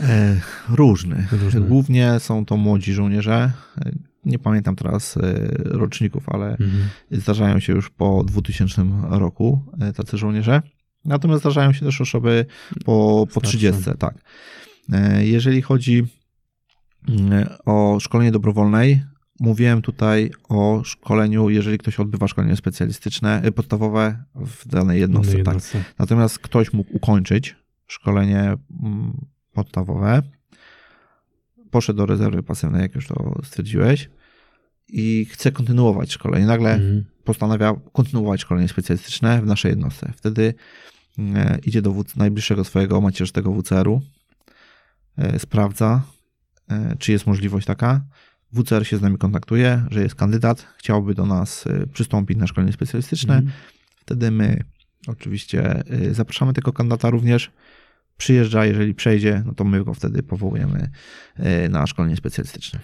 [0.00, 1.26] E, różny.
[1.32, 1.60] Różny.
[1.60, 3.52] Głównie są to młodzi żołnierze.
[4.26, 5.20] Nie pamiętam teraz e,
[5.64, 6.70] roczników, ale Mhm.
[7.10, 10.62] zdarzają się już po 2000 roku e, tacy żołnierze.
[11.04, 12.46] Natomiast zdarzają się też osoby
[12.84, 13.58] po, po Starsze.
[13.58, 14.14] 30, tak.
[14.92, 16.04] E, Jeżeli chodzi
[17.64, 19.02] o szkolenie dobrowolnej,
[19.40, 25.56] mówiłem tutaj o szkoleniu, jeżeli ktoś odbywa szkolenie specjalistyczne, podstawowe w danej jednostce, tak.
[25.98, 27.56] Natomiast ktoś mógł ukończyć
[27.86, 28.40] szkolenie
[28.82, 30.22] mm, podstawowe,
[31.70, 34.10] poszedł do rezerwy pasywnej, jak już to stwierdziłeś,
[34.88, 36.46] i chce kontynuować szkolenie.
[36.46, 37.04] Nagle Mhm.
[37.24, 40.12] postanawia kontynuować szkolenie specjalistyczne w naszej jednostce.
[40.16, 40.54] Wtedy
[41.18, 44.02] e, idzie do WC, najbliższego swojego macierzystego WCR-u,
[45.18, 46.02] e, sprawdza,
[46.70, 48.00] e, czy jest możliwość taka.
[48.52, 53.34] WCR się z nami kontaktuje, że jest kandydat, chciałby do nas przystąpić na szkolenie specjalistyczne.
[53.34, 53.52] Mhm.
[53.96, 54.64] Wtedy my
[55.06, 55.82] oczywiście
[56.12, 57.50] zapraszamy tego kandydata również.
[58.16, 60.90] Przyjeżdża, jeżeli przejdzie, no to my go wtedy powołujemy
[61.70, 62.80] na szkolenie specjalistyczne.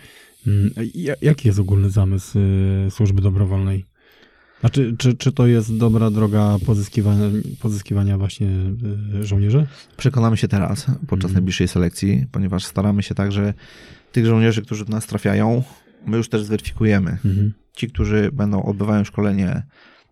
[0.47, 3.85] Mm, ja- Jaki jest ogólny zamysł y, służby dobrowolnej?
[4.61, 7.25] Znaczy, czy, czy to jest dobra droga pozyskiwania,
[7.61, 8.49] pozyskiwania właśnie
[9.21, 9.67] y, żołnierzy?
[9.97, 11.33] Przekonamy się teraz, podczas Mhm.
[11.33, 13.55] najbliższej selekcji, ponieważ staramy się także
[14.13, 15.63] tych żołnierzy, którzy do nas trafiają,
[16.07, 17.11] my już też zweryfikujemy.
[17.11, 17.53] Mhm.
[17.77, 19.63] Ci, którzy będą odbywają szkolenie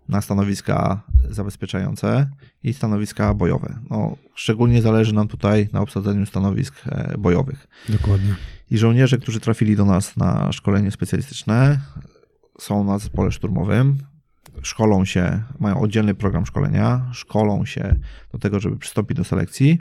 [0.09, 2.31] na stanowiska zabezpieczające
[2.63, 3.79] i stanowiska bojowe.
[3.91, 7.67] No, szczególnie zależy nam tutaj na obsadzeniu stanowisk e, bojowych.
[7.89, 8.35] Dokładnie.
[8.71, 11.81] I żołnierze, którzy trafili do nas na szkolenie specjalistyczne,
[12.59, 13.99] są na zespole szturmowym,
[14.63, 17.97] szkolą się, mają oddzielny program szkolenia, szkolą się
[18.33, 19.79] do tego, żeby przystąpić do selekcji.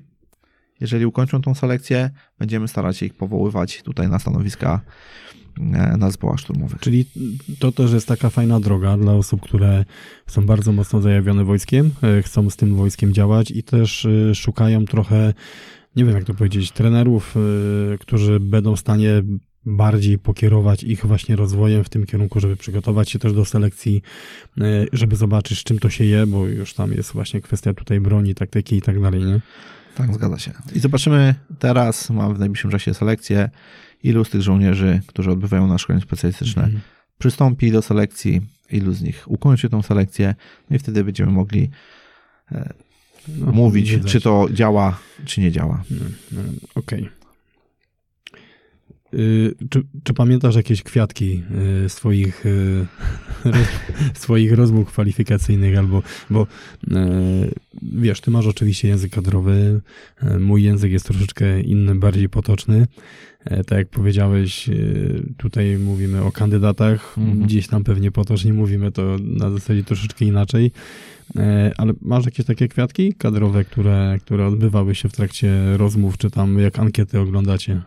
[0.80, 2.10] Jeżeli ukończą tą selekcję,
[2.40, 4.82] będziemy starać się ich powoływać tutaj na stanowiska
[5.58, 6.80] e, na zespołach szturmowych.
[6.80, 7.06] Czyli
[7.60, 9.86] to też jest taka fajna droga dla osób, które
[10.28, 14.86] są bardzo mocno zajawione wojskiem, e, chcą z tym wojskiem działać i też e, szukają
[14.86, 15.34] trochę,
[15.96, 17.36] nie wiem jak to powiedzieć, trenerów,
[17.94, 19.24] e, którzy będą w stanie
[19.66, 24.02] bardziej pokierować ich właśnie rozwojem w tym kierunku, żeby przygotować się też do selekcji,
[24.58, 24.64] e,
[24.94, 28.36] żeby zobaczyć, z czym to się je, bo już tam jest właśnie kwestia tutaj broni,
[28.36, 29.42] taktyki i tak dalej, nie?
[29.96, 30.52] Tak, zgadza się.
[30.76, 33.50] I zobaczymy teraz, mam w najbliższym czasie selekcję,
[34.04, 36.82] ilu z tych żołnierzy, którzy odbywają na szkolenie specjalistyczne, Mhm.
[37.18, 40.36] przystąpi do selekcji, ilu z nich ukończy tą selekcję,
[40.70, 41.70] no i wtedy będziemy mogli
[43.38, 45.84] No, mówić, czy to działa, czy nie działa.
[46.76, 47.10] Okej.
[49.14, 51.44] Y, Czy, czy pamiętasz jakieś kwiatki
[51.86, 52.86] y, swoich, y,
[53.46, 53.68] roz,
[54.14, 56.44] swoich rozmów kwalifikacyjnych albo, bo
[56.84, 56.88] y,
[57.82, 59.82] wiesz, ty masz oczywiście język kadrowy,
[60.40, 62.88] mój język jest troszeczkę inny, bardziej potoczny.
[63.46, 64.70] E, Tak jak powiedziałeś,
[65.38, 67.40] tutaj mówimy o kandydatach, Mhm.
[67.44, 70.72] gdzieś tam pewnie potocznie mówimy to na zasadzie troszeczkę inaczej.
[71.38, 76.32] E, Ale masz jakieś takie kwiatki kadrowe, które, które odbywały się w trakcie rozmów, czy
[76.32, 77.82] tam jak ankiety oglądacie?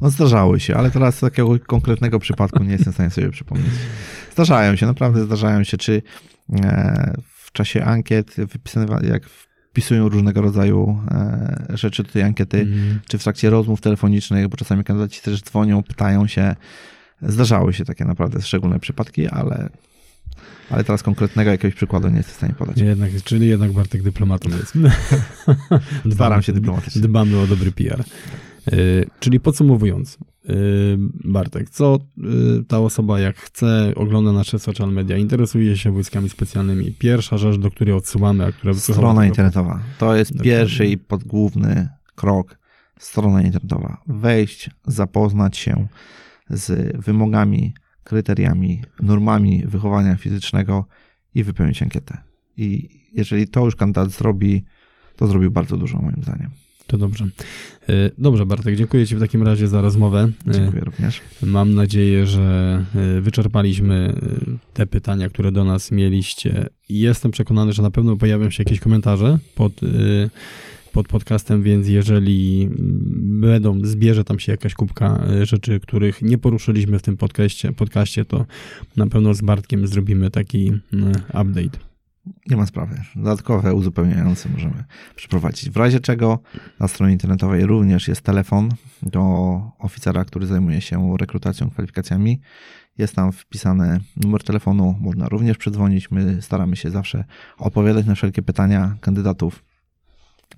[0.00, 3.70] No zdarzały się, ale teraz takiego konkretnego przypadku nie jestem w stanie sobie przypomnieć.
[4.32, 6.02] Zdarzają się, naprawdę zdarzają się, czy
[6.52, 13.00] e, w czasie ankiet wypisywa- jak wpisują różnego rodzaju e, rzeczy do tej ankiety, Mm.
[13.08, 16.54] czy w trakcie rozmów telefonicznych, bo czasami kandydaci też dzwonią, pytają się.
[17.22, 19.68] Zdarzały się takie naprawdę szczególne przypadki, ale,
[20.70, 22.78] ale teraz konkretnego jakiegoś przykładu nie jestem w stanie podać.
[22.78, 24.78] Jednak, czyli jednak Bartek dyplomatą jest.
[26.14, 27.02] Staram się dyplomatycznie.
[27.02, 28.04] Dbamy o dobry PR.
[28.72, 30.18] Y, czyli podsumowując,
[30.50, 31.98] y, Bartek, co
[32.60, 37.56] y, ta osoba jak chce, ogląda nasze social media, interesuje się wojskami specjalnymi, pierwsza rzecz,
[37.56, 39.80] do której odsyłamy, a która Strona internetowa.
[39.98, 40.52] To jest Dokładnie.
[40.52, 42.58] pierwszy i podgłówny krok.
[42.98, 44.02] Strona internetowa.
[44.06, 45.86] Wejść, zapoznać się
[46.50, 47.74] z wymogami,
[48.04, 50.86] kryteriami, normami wychowania fizycznego
[51.34, 52.18] i wypełnić ankietę.
[52.56, 54.64] I jeżeli to już kandydat zrobi,
[55.16, 56.50] to zrobił bardzo dużo moim zdaniem.
[56.86, 57.24] To dobrze.
[57.88, 60.30] E, dobrze, Bartek, dziękuję Ci w takim razie za rozmowę.
[60.48, 61.20] E, dziękuję również.
[61.42, 62.84] Mam nadzieję, że
[63.20, 64.14] wyczerpaliśmy
[64.74, 66.68] te pytania, które do nas mieliście.
[66.88, 69.72] Jestem przekonany, że na pewno pojawią się jakieś komentarze pod
[70.94, 72.70] pod podcastem, więc jeżeli
[73.40, 78.24] będą, zbierze tam się jakaś kubka e, rzeczy, których nie poruszyliśmy w tym podcaście, podcaście
[78.24, 78.46] to
[78.96, 81.78] na pewno z Bartkiem zrobimy taki mm, update.
[82.50, 83.02] Nie ma sprawy.
[83.16, 84.84] Dodatkowe, uzupełniające możemy
[85.16, 85.70] przeprowadzić.
[85.70, 86.38] W razie czego
[86.80, 88.68] na stronie internetowej również jest telefon
[89.02, 89.22] do
[89.78, 92.40] oficera, który zajmuje się rekrutacją, kwalifikacjami.
[92.98, 96.10] Jest tam wpisany numer telefonu, można również przedzwonić.
[96.10, 97.24] My staramy się zawsze
[97.58, 99.73] odpowiadać na wszelkie pytania kandydatów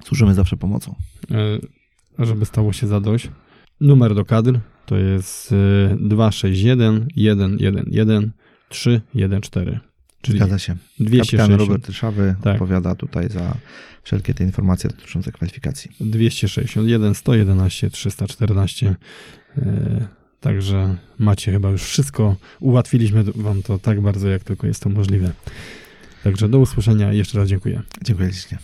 [0.05, 0.95] Służymy zawsze pomocą.
[2.19, 3.31] E, żeby stało się zadość.
[3.81, 5.55] Numer do kadr to jest
[6.01, 8.31] 261 111
[8.69, 9.81] 314.
[10.23, 10.77] Czyli Zgadza się.
[11.01, 11.31] 260.
[11.31, 12.55] Kapitan Robert Ryszawy tak.
[12.55, 13.57] odpowiada tutaj za
[14.03, 15.91] wszelkie te informacje dotyczące kwalifikacji.
[16.01, 18.97] 261 111 314.
[20.41, 22.37] Także macie chyba już wszystko.
[22.61, 25.33] Ułatwiliśmy wam to tak bardzo, jak tylko jest to możliwe.
[26.25, 27.13] Także do usłyszenia.
[27.13, 27.83] Jeszcze raz dziękuję.
[28.03, 28.59] Dziękuję ślicznie.